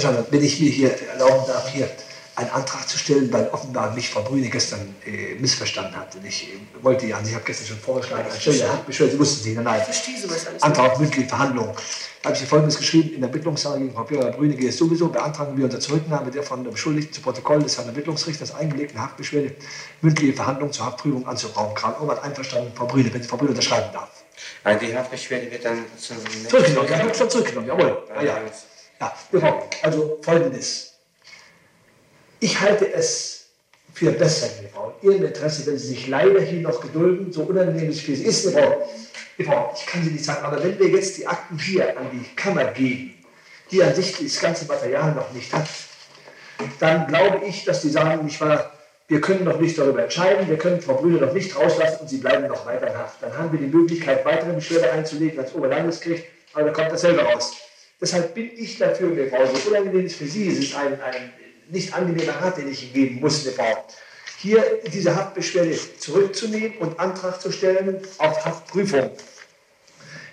[0.00, 1.88] Schon, wenn ich mir hier erlauben darf, hier
[2.36, 6.14] einen Antrag zu stellen, weil offenbar mich Frau Brüne gestern äh, missverstanden hat.
[6.14, 9.42] Und ich äh, wollte ja, ich habe gestern schon vorgeschlagen, anstelle der Handbeschwerde, Sie wussten
[9.42, 9.82] Sie, nein, nein.
[9.82, 10.62] Verstehe sowas alles.
[10.62, 11.74] Antrag auf mündliche Verhandlung.
[12.22, 15.08] Da habe ich Folgendes geschrieben, in der Ermittlungssache gegen Frau Björn Brüne geht es sowieso,
[15.08, 19.54] beantragen wir unter Zurücknahme der von der Beschuldigten zu Protokoll des Herrn Ermittlungsrichters eingelegten Haftbeschwerde
[20.02, 21.74] mündliche Verhandlung zur Haftprüfung anzubrauchen.
[21.74, 24.10] Karl Obert einverstanden, Frau Brüne, wenn Sie Frau Brüne unterschreiben darf.
[24.62, 26.88] Also die Haftbeschwerde wird dann zurückgenommen.
[26.90, 28.02] Ja, schon zurückgenommen, jawohl.
[28.16, 28.40] Ja, ja.
[29.40, 30.85] ja, also folgendes.
[32.40, 33.46] Ich halte es
[33.94, 37.42] für besser, liebe Frau, in Ihrem Interesse, wenn Sie sich leider hier noch gedulden, so
[37.42, 38.88] unangenehm es für Sie ist, liebe Frau.
[39.44, 42.36] Frau, ich kann Sie nicht sagen, aber wenn wir jetzt die Akten hier an die
[42.36, 43.14] Kammer geben,
[43.70, 45.66] die an sich das ganze Material noch nicht hat,
[46.78, 48.72] dann glaube ich, dass die sagen, nicht wahr,
[49.08, 52.18] wir können noch nicht darüber entscheiden, wir können Frau Brüder noch nicht rauslassen und sie
[52.18, 53.22] bleiben noch weiter in Haft.
[53.22, 56.24] Dann haben wir die Möglichkeit, weitere Beschwerde einzulegen als Oberlandesgericht,
[56.54, 57.54] aber dann kommt dasselbe raus.
[58.00, 61.32] Deshalb bin ich dafür, liebe Frau, so unangenehm es für Sie ist, ein, ein
[61.68, 63.86] nicht angenehmer Rat, den ich geben muss, eine Frau.
[64.38, 69.10] Hier diese Haftbeschwerde zurückzunehmen und Antrag zu stellen auf Haftprüfung.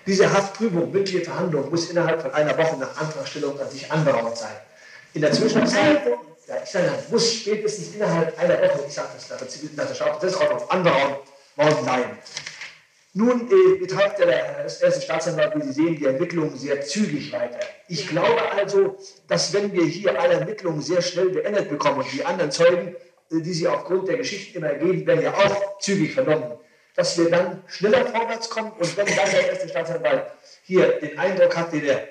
[0.06, 4.52] Diese Haftprüfung, mündliche Verhandlung, muss innerhalb von einer Woche nach Antragstellung an sich anberaumt sein.
[5.14, 6.02] In der Zwischenzeit,
[6.48, 9.96] ja, ich sage, muss spätestens innerhalb einer Woche, ich sage das nach der, nach der
[9.96, 11.20] Strafprozessordnung, anberaumt
[11.56, 12.18] worden sein.
[13.16, 17.60] Nun äh, betreibt der erste Staatsanwalt, wie Sie sehen, die Ermittlungen sehr zügig weiter.
[17.88, 18.98] Ich glaube also,
[19.28, 22.96] dass wenn wir hier alle Ermittlungen sehr schnell beendet bekommen und die anderen Zeugen,
[23.32, 26.58] äh, die Sie aufgrund der Geschichte immer ergeben, werden ja auch zügig vernommen,
[26.96, 30.26] dass wir dann schneller vorwärts kommen und wenn dann der erste Staatsanwalt
[30.64, 32.08] hier den Eindruck hat, den er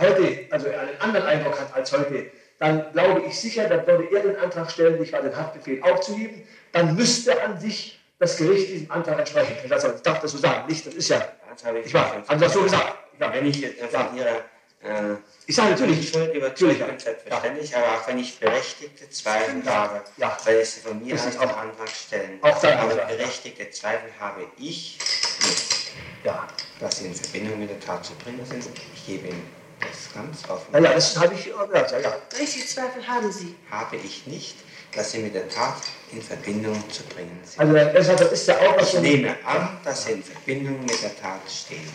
[0.00, 2.26] heute, also einen anderen Eindruck hat als heute,
[2.58, 6.42] dann glaube ich sicher, dann würde er den Antrag stellen, nicht mal den Haftbefehl aufzuheben,
[6.72, 9.56] dann müsste an sich das Gericht diesem Antrag entsprechen.
[9.64, 12.38] Ich darf das so sagen, nicht, das ist ja, das habe ich, ich war, haben
[12.38, 12.94] Sie das so gesagt?
[13.18, 13.32] Ja.
[13.34, 14.36] Wenn ich jetzt von Ihrer
[14.82, 15.16] äh,
[15.46, 17.78] ich sage natürlich, Schuld überzeugt bin, selbstverständlich, ja.
[17.78, 20.36] aber auch wenn ich berechtigte Zweifel habe, ja.
[20.44, 24.46] weil ich sie von mir aus den Antrag stellen, auch dann, aber berechtigte Zweifel habe
[24.56, 24.98] ich
[25.42, 25.92] nicht,
[26.22, 26.46] ja.
[26.78, 28.64] dass sie in Verbindung mit der Tat zu bringen sind.
[28.94, 29.48] Ich gebe Ihnen
[29.80, 30.66] das ganz offen.
[30.70, 32.16] Na ja, das habe ich, ja, ja, ja.
[32.30, 33.56] Berechtigte Zweifel haben Sie.
[33.68, 34.56] Habe ich nicht
[34.94, 35.76] dass sie mit der Tat
[36.12, 37.60] in Verbindung zu bringen sind.
[37.60, 41.16] Also das ist ja auch was Ich nehme an, dass sie in Verbindung mit der
[41.18, 41.88] Tat stehen.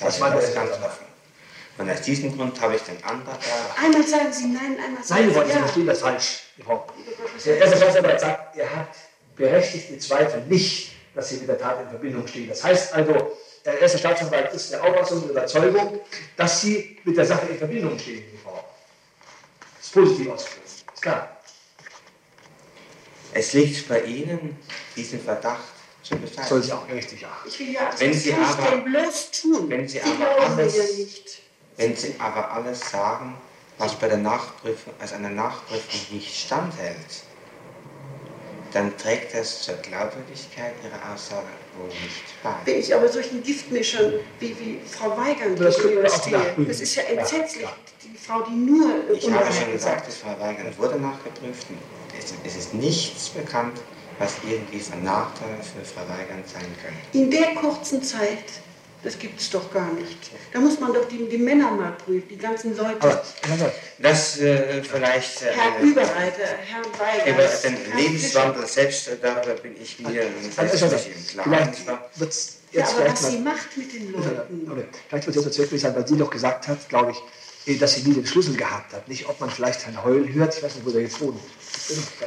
[0.00, 1.06] Das, das war das ganz offen.
[1.78, 3.82] Und aus diesem Grund habe ich den Antrag da.
[3.82, 6.40] Einmal sagen Sie nein, einmal sagen nein, Sie Nein, Sie verstehen das falsch.
[7.46, 8.88] Der erste Staatsanwalt sagt, er hat
[9.36, 12.48] berechtigte Zweifel nicht, dass sie mit der Tat in Verbindung stehen.
[12.48, 13.32] Das heißt also,
[13.64, 16.00] der erste Staatsanwalt ist der Auffassung und Überzeugung,
[16.36, 18.62] dass sie mit der Sache in Verbindung stehen, die Frau.
[19.78, 20.66] Das ist positiv ausgedrückt.
[20.66, 21.39] Ist klar.
[23.32, 24.56] Es liegt bei Ihnen,
[24.96, 25.62] diesen Verdacht
[26.02, 26.46] zu beseitigen.
[26.48, 27.28] Soll sie auch richtig, ja.
[27.46, 29.68] Ich will ja wenn Sie aber, bloß tun.
[29.70, 30.78] Wenn Sie, aber alles,
[31.76, 33.36] wenn Sie aber alles sagen,
[33.78, 36.96] was bei der Nachprüfung, als einer Nachprüfung nicht standhält,
[38.72, 42.54] dann trägt das zur Glaubwürdigkeit Ihrer Aussage wohl nicht bei.
[42.64, 46.68] Wenn ich aber solchen Giftmischern wie, wie Frau Weigand Das nachprüfen.
[46.68, 47.62] das ist ja Ja, entsetzlich.
[47.62, 47.72] ja.
[48.02, 49.72] Die Frau, die nur Ich habe schon gesagt,
[50.04, 50.08] gesagt.
[50.08, 51.66] dass Frau Weigand wurde nachgeprüft.
[52.20, 53.78] Es, es ist nichts bekannt,
[54.18, 56.98] was irgendwie von Nachteil für Frau Weigand sein könnte.
[57.12, 58.44] In der kurzen Zeit,
[59.02, 60.30] das gibt es doch gar nicht.
[60.52, 63.00] Da muss man doch die, die Männer mal prüfen, die ganzen Leute.
[63.00, 63.22] Aber,
[63.98, 67.28] Das äh, vielleicht äh, Herr Überreiter, Herr Weigand.
[67.28, 71.72] über den Herr Lebenswandel selbst, äh, darüber bin ich mir also, selbst nicht im Klaren.
[72.72, 73.54] Ja, aber was sie mal...
[73.54, 74.88] macht mit den Leuten.
[75.08, 77.16] Vielleicht wird es jetzt wirklich sein, weil sie doch gesagt hat, glaube ich,
[77.78, 79.06] dass sie nie den Schlüssel gehabt hat.
[79.08, 80.56] Nicht, ob man vielleicht ein Heulen hört.
[80.56, 81.40] Ich weiß nicht, wo der jetzt wohnt.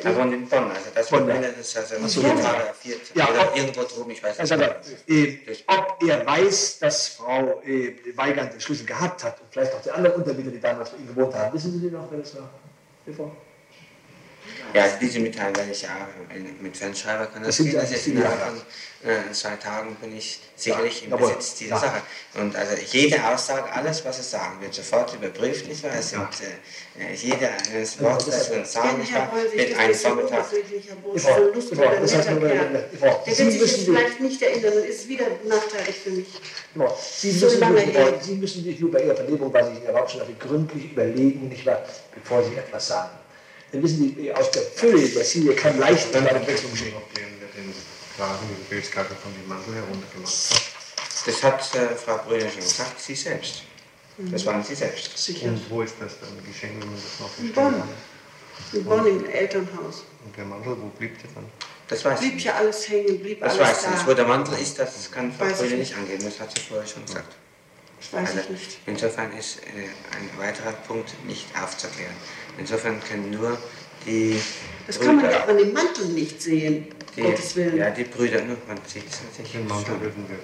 [0.04, 0.16] Ihr?
[0.16, 1.10] wohnt in Bonn, also das.
[1.10, 2.36] Bonn, das ist also so, vier ja.
[2.42, 4.70] Tage, vier, Ja, ob- irgendwo drüben, ich weiß Also, nicht.
[5.08, 9.82] äh, ob er weiß, dass Frau äh, Weigand den Schlüssel gehabt hat und vielleicht auch
[9.82, 11.54] die anderen Untermieter, die damals bei ihm gewohnt haben.
[11.54, 12.50] Wissen Sie noch, wer das war?
[13.06, 13.32] War?
[14.74, 15.90] Ja, also diese Mitteilung werde ich ja
[16.62, 17.80] mit Fernschreiber kann das, Das sind gehen.
[17.80, 18.62] Das viele innerhalb von
[19.10, 21.28] äh, zwei Tagen bin ich sicherlich Ja, im jawohl.
[21.36, 21.80] Besitz dieser Ja.
[21.80, 22.02] Sache.
[22.36, 25.92] Und also jede Aussage, alles was es sagen wird, sofort überprüft, nicht wahr?
[26.00, 26.22] Es sind
[26.98, 29.30] äh, jede eines Wort, das wir sagen, Wenn nicht wahr?
[29.32, 30.40] Boll sich Wird das ein bisschen Vormittag.
[30.40, 30.56] das
[33.26, 36.28] Der Sie wird sich müssen vielleicht nicht erinnern und ist wieder nachteilig für mich.
[37.18, 38.14] Sie, So müssen her.
[38.22, 41.66] Sie müssen sich nur bei Ihrer Vernehmung, weil Sie in Ihrer Hauptstadt gründlich überlegen, nicht
[41.66, 41.84] wahr,
[42.16, 43.10] bevor Sie etwas sagen.
[43.74, 46.94] Dann wissen Sie, aus der Fülle der Serie kann leicht dann eine Wechselung geschehen.
[47.16, 47.74] den wir den
[48.16, 50.62] Kragen die Bildskarte von dem Mantel heruntergemacht haben.
[51.26, 53.64] Das hat äh, Frau Brüder schon gesagt, Sie selbst.
[54.18, 55.18] Das waren Sie selbst.
[55.18, 55.48] Sicher.
[55.48, 57.84] Und wo ist das dann geschehen, wenn man das noch In Bonn.
[58.74, 60.04] In Bonn im Elternhaus.
[60.24, 61.46] Und der Mantel, wo blieb der dann?
[61.88, 64.06] Das weiß ich Blieb ja alles hängen, blieb Das alles weiß ich nicht.
[64.06, 64.16] Wo da.
[64.16, 65.96] der Mantel ist, das kann Frau Weiß Brüder nicht.
[65.96, 66.24] angeben.
[66.24, 67.34] Das hat sie vorher schon gesagt.
[68.00, 68.78] Das weiß Also ich nicht.
[68.86, 72.14] insofern ist äh, ein weiterer Punkt nicht aufzuklären.
[72.58, 73.58] Insofern können nur
[74.06, 74.40] die
[74.86, 77.78] Das kann man Brüder- doch an dem Mantel nicht sehen, die, Gottes Willen.
[77.78, 80.38] Ja, die Brüder, nur man sieht es natürlich Den Mantel würden wir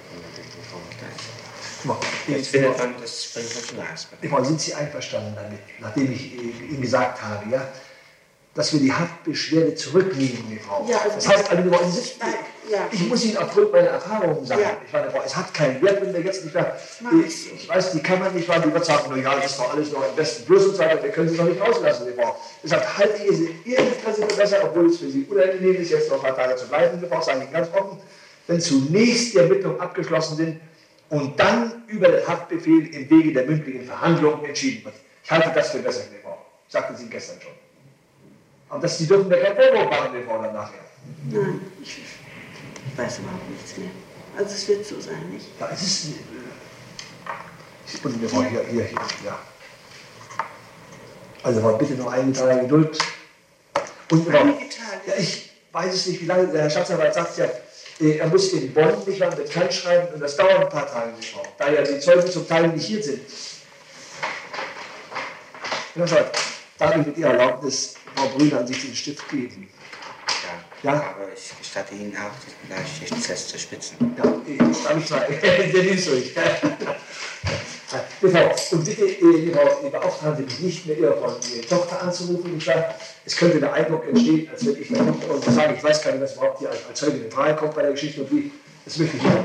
[1.84, 1.96] von
[2.28, 4.30] Jetzt findet man, das bringt man zum Eisberg.
[4.30, 7.68] Frau, sind Sie einverstanden damit, nachdem ich Ihnen gesagt habe, ja,
[8.56, 10.86] dass wir die Haftbeschwerde zurücknehmen, Frau?
[10.90, 11.82] Ja, also- das heißt, also, Frau,
[12.20, 12.34] Nein,
[12.72, 12.88] ja.
[12.92, 14.78] ich muss Ihnen aufgrund meiner Erfahrungen sagen, Ja.
[14.86, 16.76] ich meine, Frau, es hat keinen Wert, wenn wir jetzt nicht mehr,
[17.28, 19.74] ich, ich weiß, die kann man nicht, weil die wird sagen, ja, das ist doch
[19.74, 22.22] alles noch im besten Plus und so weiter, wir können sie noch nicht rauslassen, die
[22.22, 22.36] Frau.
[22.64, 25.92] Deshalb halte ich es in Ihrem Interesse für besser, obwohl es für Sie unangenehm ist,
[25.92, 28.00] jetzt noch ein paar Tage zu bleiben, Frau, sage ich ganz offen,
[28.48, 30.60] wenn zunächst die Ermittlungen abgeschlossen sind
[31.10, 34.96] und dann über den Haftbefehl im Wege der mündlichen Verhandlungen entschieden wird.
[35.24, 36.38] Ich halte das für besser, Frau.
[36.68, 37.52] Sagte Sie gestern schon.
[38.70, 40.80] Und das, Sie dürfen mir keinen Vorwurf machen, Frau, dann nachher.
[41.32, 43.90] Nein, ich, ich weiß überhaupt nichts mehr.
[44.38, 45.48] Also es wird so sein, nicht?
[45.60, 46.06] Ja, es ist.
[46.06, 46.12] Äh,
[47.92, 49.40] ich bin mir Frau hier, hier, hier, ja.
[51.42, 53.00] Also Frau, bitte noch einige Tage Geduld.
[54.12, 54.54] Und Tage.
[55.08, 57.46] ja, ich weiß es nicht, wie lange, der Herr Staatsanwalt sagt ja,
[58.00, 61.12] äh, er muss in Bonn nicht mal bekannt schreiben und das dauert ein paar Tage,
[61.22, 63.22] Frau, da ja die Zeugen zum Teil nicht hier sind.
[65.96, 69.70] Herr Staatsanwalt, ich mit Ihrer Erlaubnis Frau Brüner an sich den Stift geben?
[70.84, 70.92] Ja.
[70.92, 71.00] Ja.
[71.00, 74.14] Aber ich gestatte Ihnen auch, den Bleistiftstest zu spitzen.
[74.18, 75.28] Ja, darf ich mal,
[75.74, 76.34] der nimmt's durch.
[77.90, 79.08] Frau, und bitte,
[79.54, 82.58] Frau, beauftragen Sie mich nicht mehr, Ihre Frau, Ihre Tochter anzurufen.
[82.58, 82.86] Ich sage,
[83.26, 86.12] es könnte der Eindruck entstehen, als wenn ich der Tochter und sage, ich weiß gar
[86.12, 88.52] nicht, was überhaupt hier als, als Zeuge in Frage kommt bei der Geschichte und wie.
[88.90, 89.36] Das möchte ich nicht.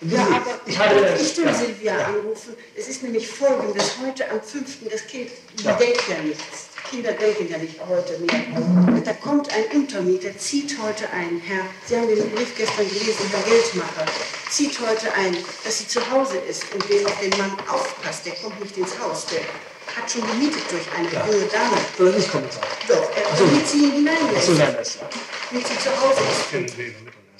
[0.00, 2.06] Ich, Ja, aber ich habe darf ich ja, Silvia ja.
[2.06, 2.54] anrufen?
[2.76, 4.88] Es ist nämlich folgendes, heute am 5.
[4.88, 5.30] das Kind
[5.64, 5.72] Ja.
[5.72, 6.68] denkt ja nichts.
[6.88, 9.02] Kinder denken ja nicht heute mehr.
[9.04, 13.42] Da kommt ein Untermieter, zieht heute ein, Herr, Sie haben den Brief gestern gelesen, Herr
[13.42, 14.06] Geldmacher,
[14.48, 18.24] zieht heute ein, dass sie zu Hause ist und den auf den Mann aufpasst.
[18.26, 19.40] Der kommt nicht ins Haus, der
[20.00, 21.26] hat schon gemietet durch eine Ja.
[21.26, 21.76] junge Dame.
[21.98, 22.62] Oder nicht Kommissar.
[22.86, 23.44] Doch, er so.
[23.44, 25.08] damit sie hineinlässt, so, nein, das ja.
[25.50, 26.20] damit sie zu Hause
[26.54, 26.94] ist.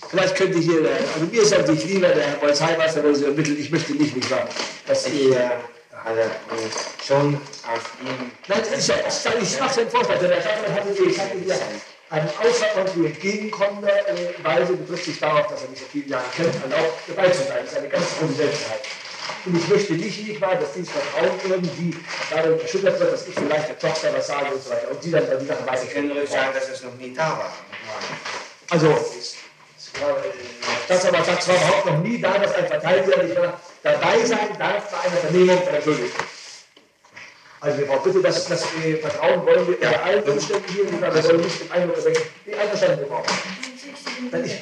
[0.08, 3.58] Vielleicht könnte hier, der, also mir ist natürlich lieber der Herr Polizeimeister, der sie ermittelt.
[3.58, 4.48] Ich möchte nicht, nicht sagen,
[4.86, 5.30] dass Ich, Sie.
[5.30, 5.50] äh,
[6.04, 6.26] also, äh,
[7.06, 8.30] schon auf ihn.
[8.46, 10.18] Nein, das ist ja, das ist, ich mache den Vorschlag.
[10.20, 11.56] Der Stadtrat hatte, ich hatte hier
[12.10, 16.54] eine außerordentlich entgegenkommende äh, Weise, betrifft sich darauf, dass er mich seit vielen Jahren kennt,
[16.62, 17.58] erlaubt, dabei zu sein.
[17.64, 18.80] Das ist eine ganz große Seltenheit.
[19.44, 21.94] Und ich möchte nicht, nicht mal, dass dieses Vertrauen irgendwie
[22.30, 24.90] dadurch erschüttert wird, dass ich vielleicht der Tochter was sage und so weiter.
[24.90, 26.40] Und sie dann die Sache Sie können ruhig weiterführen.
[26.44, 27.52] sagen, dass es noch nie da war.
[28.70, 28.88] Also,
[30.88, 33.36] das aber sagt zwar überhaupt noch nie da, dass ein Verteidiger nicht
[33.82, 36.10] dabei sein darf bei einer Vernehmung von Entschuldigung.
[37.60, 41.14] Also, Frau, bitte, das, das äh, Vertrauen wollen wir unter allen Umständen hier nicht, aber
[41.16, 42.22] wir wollen nicht den Eindruck erwecken.
[42.46, 43.24] Die einverstanden, Frau.
[44.30, 44.58] Dann ich,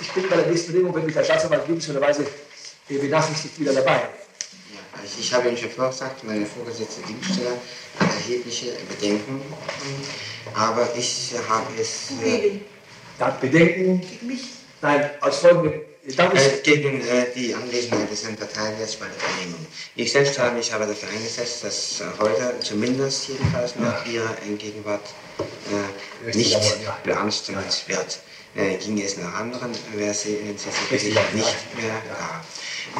[0.00, 3.92] ich bin bei der nächsten Vernehmung, wenn mich der Staatsanwalt äh, benachrichtigt wieder dabei.
[3.92, 5.12] Ja, fertig.
[5.20, 7.50] Ich habe Ihnen schon vorgesagt, meine vorgesetzte Dienststelle
[8.00, 9.40] hat erhebliche Bedenken,
[10.54, 12.60] aber ich habe es äh,
[13.16, 14.00] Wegen, Da hat Bedenken.
[14.00, 14.42] gegen mich.
[14.82, 15.80] Nein, aus folgendem.
[16.16, 19.66] Darf äh, gegen äh, die Anwesenheit des Herrn Parteiwirts bei der Vernehmung.
[19.96, 25.02] Ich selbst habe mich aber dafür eingesetzt, dass äh, heute zumindest jedenfalls noch Ihre Gegenwart
[26.28, 26.60] äh, nicht
[27.02, 28.20] beanstandet wird.
[28.54, 32.44] Äh, ging es nach anderen, wäre sie, wären sie sicherlich nicht mehr da.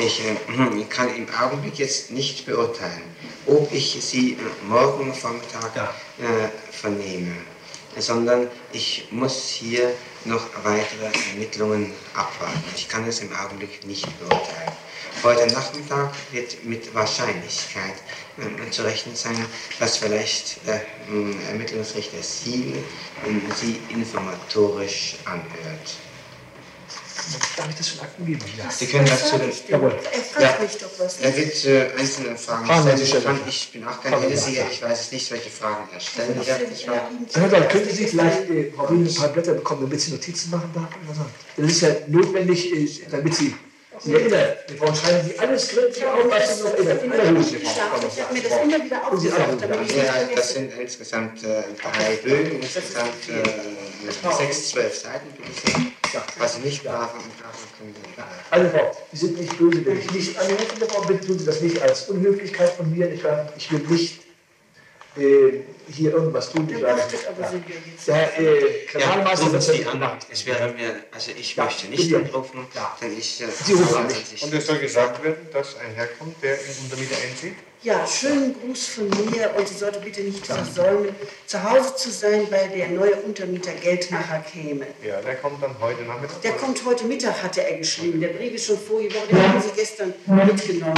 [0.02, 3.02] Ich äh, kann im Augenblick jetzt nicht beurteilen,
[3.46, 4.36] ob ich sie äh,
[4.68, 5.76] morgen Vormittag
[6.18, 7.36] äh, vernehme,
[7.98, 9.92] sondern ich muss hier
[10.24, 12.62] noch weitere Ermittlungen abwarten.
[12.76, 14.72] Ich kann es im Augenblick nicht beurteilen.
[15.22, 17.94] Heute Nachmittag wird mit Wahrscheinlichkeit
[18.38, 19.46] äh, zu rechnen sein,
[19.80, 25.96] dass vielleicht der äh, Ermittlungsrichter Siegel äh, Sie informatorisch anhört.
[27.56, 28.40] Darf ich das schon Akten geben?
[28.56, 28.70] Ja.
[28.70, 29.52] Sie können das zu den?
[29.68, 29.98] Jawohl.
[30.12, 30.64] Er fragt Ja.
[30.64, 31.20] mich doch was.
[31.20, 32.98] Er wird äh, einzelne Fragen Fragen stellen.
[32.98, 35.88] Sie Ich, kann, ich bin auch kein Sie Hellseher, ich weiß es nicht, welche Fragen
[35.92, 36.48] er stellen wird.
[36.72, 40.12] Ich war, Herr Gott, können Sie vielleicht äh, Frau ein paar Blätter bekommen, damit sie
[40.12, 40.88] Notizen machen darf?
[41.04, 41.26] Oder so?
[41.56, 43.54] Das ist ja notwendig, äh, damit sie
[44.00, 44.48] sich erinnern.
[44.68, 47.36] Wir brauchen schreiben Sie alles gründlich auf, was Sie noch erinnern.
[47.40, 51.62] Ich habe mir das immer wieder Sie aufgesagt, damit ich ja, das sind insgesamt äh,
[51.82, 55.95] drei Bögen, insgesamt äh, sechs, zwölf Seiten, bin ich sagen.
[56.38, 58.22] Was nicht brauchen, brauchen können Sie.
[58.50, 61.60] Also Frau, Sie sind nicht böse, wenn ich nicht anrufe, Frau, bitte tun Sie das
[61.60, 63.10] nicht als Unhöflichkeit von mir.
[63.12, 64.20] Ich, war, ich will nicht
[65.16, 65.60] äh,
[65.90, 66.68] hier irgendwas tun.
[66.70, 68.08] Ich war, wartet aber sind wir jetzt.
[68.08, 70.18] äh, Ja, Sie das an.
[70.30, 72.16] Es wäre mir, also ich Ja, möchte nicht bitte.
[72.24, 72.96] anrufen, Ja.
[73.00, 73.40] denn ich...
[73.40, 74.08] Äh, Sie rufen an.
[74.10, 77.54] ich- Und es soll gesagt werden, dass ein Herr kommt, der ihn unter Mieter einzieht?
[77.86, 81.14] Ja, schönen Gruß von mir und sie sollte bitte nicht versäumen,
[81.46, 84.88] zu Hause zu sein, weil der neue Untermieter Geldmacher käme.
[85.04, 86.42] Ja, der kommt dann heute Nachmittag.
[86.42, 88.20] Der kommt heute Mittag, hatte er geschrieben.
[88.20, 90.96] Der Brief ist schon vorige Woche, den haben sie gestern mitgenommen.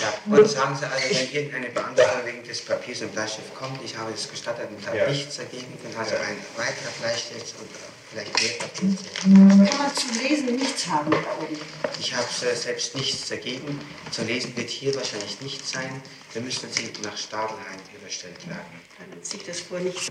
[0.00, 3.96] Ja, und sagen Sie also, wenn irgendeine Beantragung wegen des Papiers und Bleistift kommt, ich
[3.96, 5.08] habe es gestattet und habe Ja.
[5.08, 7.68] nichts dagegen, dann also ein weiterer Bleistift und
[8.10, 8.96] vielleicht mehr Papier.
[9.20, 11.58] Kann man zu lesen nichts haben da oben.
[12.00, 13.80] Ich habe selbst nichts dagegen.
[14.10, 16.02] Zu lesen wird hier wahrscheinlich nicht sein.
[16.32, 18.80] Wir müssen Sie nach Stadelheim überstellt werden.
[18.98, 20.10] Dann zieht das vor nicht.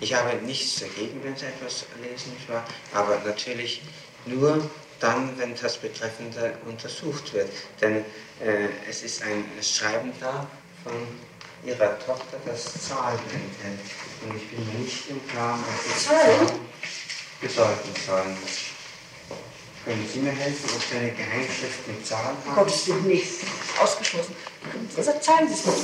[0.00, 2.64] Ich habe nichts dagegen, wenn Sie etwas lesen, nicht wahr?
[2.92, 3.82] aber natürlich
[4.26, 4.68] nur
[5.00, 7.48] dann, wenn das Betreffende untersucht wird.
[7.80, 8.04] Denn
[8.40, 10.46] äh, es ist ein Schreiben da
[10.82, 10.94] von
[11.64, 13.80] Ihrer Tochter, das Zahlen enthält.
[14.22, 16.46] Und ich bin mir nicht im Klaren, was diese Zahlen?
[16.46, 16.74] Zahlen
[17.40, 18.36] bedeuten sollen.
[19.84, 22.54] Können Sie mir helfen, ob Sie eine Geheimschrift mit Zahlen haben?
[22.54, 23.22] Gottes Willen, nee,
[23.80, 24.34] ausgeschlossen.
[25.20, 25.74] Zeigen Sie es mal.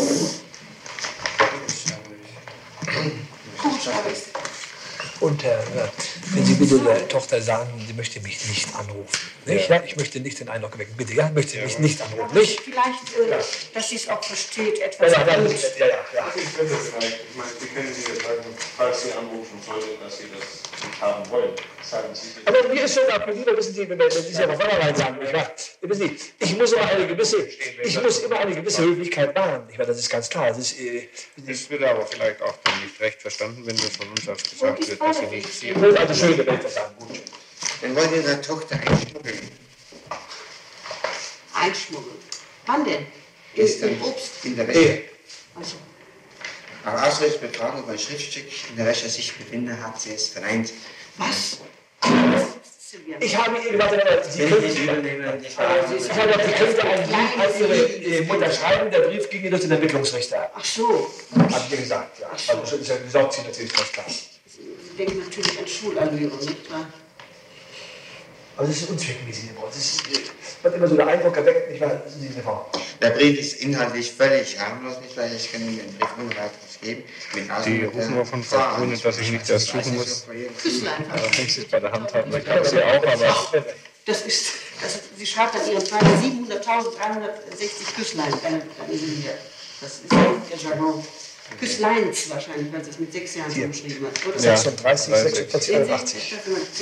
[3.73, 5.89] Ich Und Herr, ja,
[6.33, 9.07] wenn Sie bitte der Tochter sagen, sie möchte mich nicht anrufen.
[9.47, 9.69] Nicht?
[9.69, 9.83] Ja.
[9.85, 10.95] Ich möchte nicht den Eindruck wecken.
[10.97, 12.37] Bitte, ja, möchte mich nicht anrufen.
[12.39, 12.61] Nicht?
[12.61, 12.87] Vielleicht,
[13.19, 13.37] äh,
[13.75, 15.51] dass sie es auch versteht, Ja, etwas ja, ja, gut.
[15.79, 16.33] ja, ja, ja.
[16.37, 18.45] Ich könnte vielleicht, ich meine, Sie können Sie ja sagen,
[18.77, 21.51] falls Sie anrufen sollte, dass Sie das nicht haben wollen.
[21.83, 22.47] Sagen Sie bitte.
[22.61, 25.17] Aber mir ist schon lieber wissen Sie, wenn wenn Sie es ja von vornherein sagen,
[25.33, 25.53] wahr?
[25.81, 27.49] Wissen Sie, ich muss immer eine gewisse,
[27.83, 29.67] ich muss immer eine gewisse Höflichkeit wahren.
[29.71, 30.49] Ich meine, das ist ganz klar.
[30.49, 31.09] Das ist, äh,
[31.47, 34.89] Es wird aber vielleicht auch dann nicht recht verstanden, wenn das von uns aus gesagt
[34.89, 36.95] wird, dass Sie nicht Sie also schön, wenn ich das sagen.
[36.99, 37.21] Gut.
[37.83, 39.39] Dann wollen wir Ihrer Tochter einschmuggeln.
[41.55, 42.17] Einschmuggeln.
[42.67, 43.07] Wann denn?
[43.55, 44.45] In dann Obst.
[44.45, 45.03] in der Wäsche.
[45.55, 45.77] Also,
[46.85, 50.29] Aber außer es befragen, ob ein Schriftstück in der Wäsche sich befinde, hat sie es
[50.29, 50.73] verneint.
[51.17, 51.59] was?
[52.91, 53.19] Silvia.
[53.21, 58.03] ich habe ihr gesagt, aber Sie ich die habe gesagt, Sie könnte einen Brief an
[58.03, 58.91] Ihre Mutter schreiben.
[58.91, 60.51] Der Brief ging ihr durch den Ermittlungsrichter.
[60.53, 61.09] Ach so,
[61.53, 62.29] Hat mir gesagt, ja.
[62.31, 64.07] Also, das ist ja gesagt, Sie natürlich ganz klar.
[65.01, 66.87] Sie denken natürlich an Schulanhörung, nicht wahr?
[68.55, 69.45] Aber das ist unzweckmäßig.
[69.65, 72.03] Das ist, äh, wird immer so der Eindruck erweckt, nicht wahr?
[72.05, 72.71] Wissen Sie, eine Frau.
[73.01, 77.05] Der Brief ist inhaltlich völlig harmlos, nicht weil ich kann Ihnen den Brief weiteres geben.
[77.65, 78.77] Die rufen wir von Frau.
[78.77, 80.27] Grüne, dass ich nicht erst suchen muss.
[80.63, 81.07] Küsslein.
[81.35, 83.65] Wenn Sie es bei der Hand haben, dann kann ich Sie auch, aber
[84.05, 88.35] Das ist, das, sie schreibt an ihrem Vater 700.360 Küsslein.
[88.45, 89.33] Eine, eine Silvia.
[89.81, 91.03] Das ist der Jargon.
[91.59, 94.27] Küssleins wahrscheinlich, weil sie es mit sechs Jahren schon geschrieben hat.
[94.27, 94.41] Oder?
[94.41, 94.57] Ja.
[94.57, 96.35] 36, 46, 81.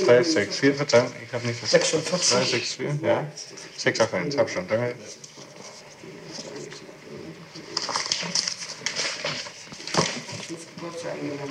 [0.06, 1.70] 3, 6, 4, Verzeihung, ich habe nicht das.
[1.70, 2.38] 46.
[2.38, 3.32] 3, 6, 4, ja.
[3.76, 4.94] 6, 8, 1, hab schon, danke.
[10.80, 11.50] Gott sei Dank.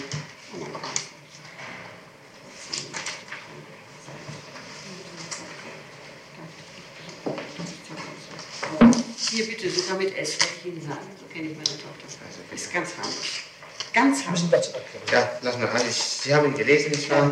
[9.29, 11.07] Hier bitte, sogar mit S, wollte ich Ihnen sagen.
[11.19, 12.26] So kenne ich meine Tochter.
[12.51, 13.47] Ist ganz harmlos.
[13.93, 15.07] Ganz abklären.
[15.11, 15.81] Ja, lass mal an.
[15.89, 17.31] Ich, Sie haben ihn gelesen, nicht wahr?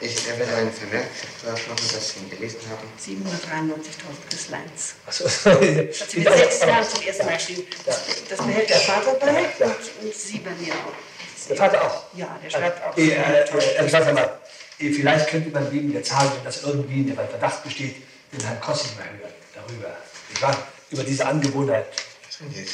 [0.00, 1.06] Ich werde einen Vermerk
[1.44, 2.88] drauf machen, dass Sie ihn gelesen haben.
[2.98, 4.94] 793.000 Christleins.
[5.06, 5.24] Achso.
[5.24, 7.66] Das hat sie mit sechs Jahren zum ersten Mal geschrieben.
[7.84, 9.26] Das, das behält der Vater bei
[9.58, 9.66] Ja.
[9.66, 11.48] und, und sie bei mir auch.
[11.48, 12.04] Der Vater auch.
[12.14, 12.96] Ja, der schreibt auch.
[12.96, 14.38] Äh, äh, äh, ich sag mal,
[14.78, 17.96] äh, vielleicht könnte man wegen der Zahl, wenn das irgendwie der Verdacht besteht,
[18.32, 19.96] den Herrn Kossi mal hören darüber.
[20.32, 20.56] Ich war
[20.90, 21.86] über diese Angewohnheit.
[22.26, 22.68] Das nicht.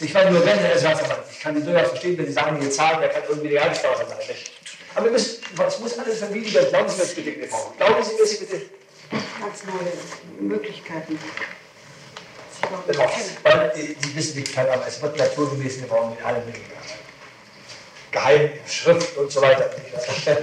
[0.00, 2.68] Ich meine nur, wenn Herr Schwarzmann, ich kann die durchaus verstehen, wenn Sie sagen, die
[2.68, 4.18] Zahlen, der kann irgendwie die Herzstauer sein.
[4.28, 4.52] Nicht?
[4.94, 6.68] Aber wir müssen, es muss alles vermieden werden.
[6.70, 7.32] Glauben Sie mir das bitte.
[7.32, 8.62] Glauben Sie das bitte.
[9.40, 11.18] Ganz neue Möglichkeiten.
[11.18, 13.06] Sie Genau.
[13.06, 13.36] kennen.
[13.42, 16.70] Weil Sie wissen nicht, kein aber es wird naturgemäß brauchen mit allem möglichen
[18.10, 19.70] Geheim, Schrift und so weiter.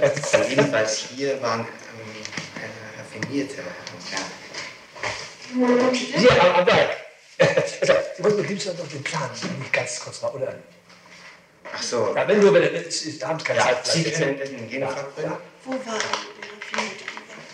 [0.00, 1.66] Also jedenfalls hier waren ähm,
[2.62, 3.74] äh, raffinierte Herren.
[5.92, 7.03] Hier am, am Werk.
[7.86, 9.28] Also, Sie wollten mit Liebster noch den Plan,
[9.58, 10.54] nicht ganz kurz mal, oder?
[11.70, 12.14] Ach so.
[12.16, 14.04] Ja, wenn nur, wenn es ist, da haben Sie keine Ja, Zeit.
[14.04, 14.70] Genfer bringen.
[14.70, 15.38] Ja.
[15.64, 17.04] Wo war der raffinierte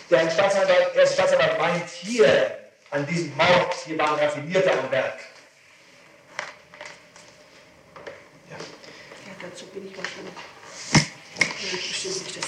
[0.09, 2.59] Der Staatsanwalt, der Staatsanwalt meint hier,
[2.91, 5.19] an diesem Mord, hier waren Raffinierte am Werk.
[8.49, 8.55] Ja,
[9.41, 10.33] dazu bin ich wahrscheinlich.
[11.35, 12.45] Ja, bestimmt nicht das.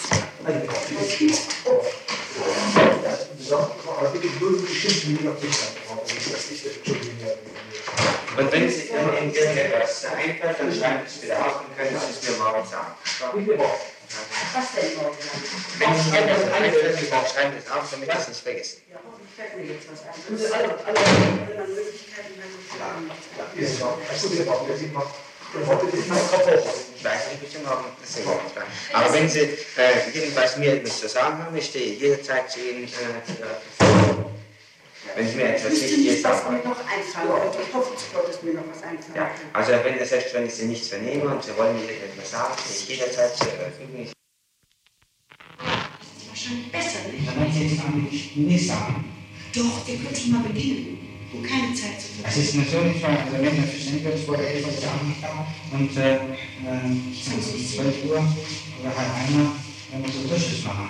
[3.39, 3.57] Also,
[3.99, 5.57] aber bitte nur bestimmt nie auf mich
[6.31, 7.62] Das ist Entschuldigung.
[8.38, 11.97] Und wenn Sie wenn Ihnen irgendetwas einfällt, dann schreiben Sie es wieder auf und können
[11.99, 12.93] Sie es mir morgen sagen.
[14.53, 15.17] Was denn morgen?
[15.77, 18.77] Wenn Ihnen irgendetwas einfällt, dann schreiben Sie es auf, damit ich es nicht vergesse.
[18.89, 20.07] Ja, hoffentlich fällt mir jetzt was ein.
[20.29, 20.99] Das ist alle, alle, alle
[21.67, 22.53] Möglichkeiten, wenn
[23.53, 23.61] Ich
[27.03, 28.25] weiß nicht, ob ich morgen das sehen
[28.55, 28.67] kann.
[28.93, 32.86] Aber wenn Sie äh, jedenfalls mir etwas zu sagen haben, ich stehe jederzeit zu Ihnen
[32.86, 32.95] äh, zur
[33.77, 34.31] Verfügung.
[35.16, 37.58] Wenn Sie mir Ich etwas Wichtiges nicht, was sagen mir noch einfallen könnte.
[37.68, 40.45] Ich hoffe zu Gott, dass mir noch was einfallen Ja, also wenn es selbst wenn
[40.47, 44.01] ich Sie nichts vernehme und Sie wollen mir etwas sagen, stehe ich jederzeit zur Verfügung.
[44.04, 44.14] Ich
[46.30, 47.28] Wahrscheinlich besser, nicht?
[47.28, 49.06] Dann möchte ich jetzt eigentlich nicht sagen.
[49.56, 50.97] Doch, ihr könnt schon mal beginnen.
[51.34, 52.43] Und keine Zeit zu Es verlieren.
[52.43, 55.97] ist natürlich schon, also wenn das verständlich wird, vor der 11 Uhr Abend da und
[55.97, 58.18] äh, äh, 12 Uhr
[58.82, 59.51] oder halb einer,
[59.91, 60.89] wenn wir so Tischs machen.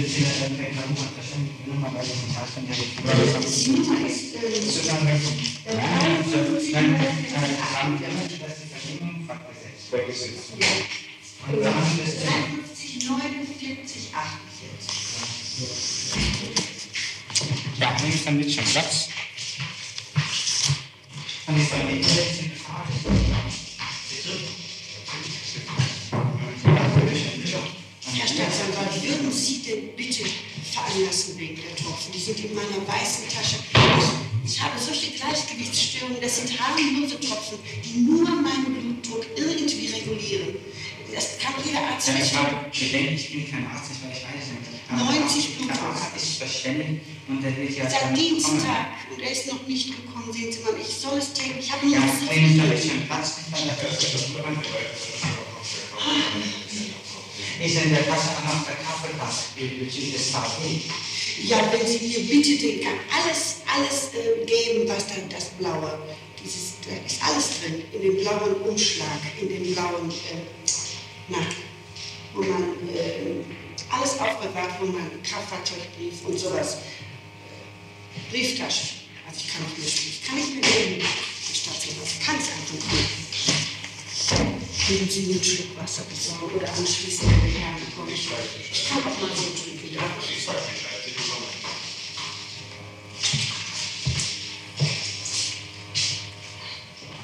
[5.76, 6.76] 48.
[6.76, 9.36] haben wir nicht, das ist die Verschiebung von
[59.86, 60.80] Des VW?
[61.42, 65.98] Ja, wenn Sie mir bitte den Gang alles, alles äh, geben, was dann das Blaue,
[66.42, 70.74] dieses, da ist alles drin, in dem blauen Umschlag, in dem blauen, äh,
[71.28, 71.38] na,
[72.34, 72.62] wo man
[72.94, 73.42] äh,
[73.90, 76.78] alles aufbewahrt, wo man Kraftfahrzeugbrief und sowas,
[78.30, 78.94] Brieftasche,
[79.26, 81.06] also ich kann nicht spielen, ich kann nicht
[81.48, 84.69] anstatt sowas, kann es einfach nicht.
[84.90, 88.10] Geben Sie mir einen Schluck Wasser besorgen oder anschließend, der Herr kommt.
[88.10, 89.96] Ich kann auch mal so trinken?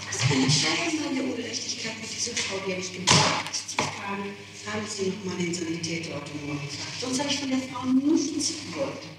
[0.07, 0.47] Das ist eine
[0.87, 4.31] einmalige Ungerechtigkeit mit dieser Frau, die habe ich gebraucht zu fragen,
[4.71, 7.01] haben Sie noch mal den Sanitäter heute Morgen gefragt.
[7.01, 9.16] Sonst habe ich von der Frau nichts gewollt.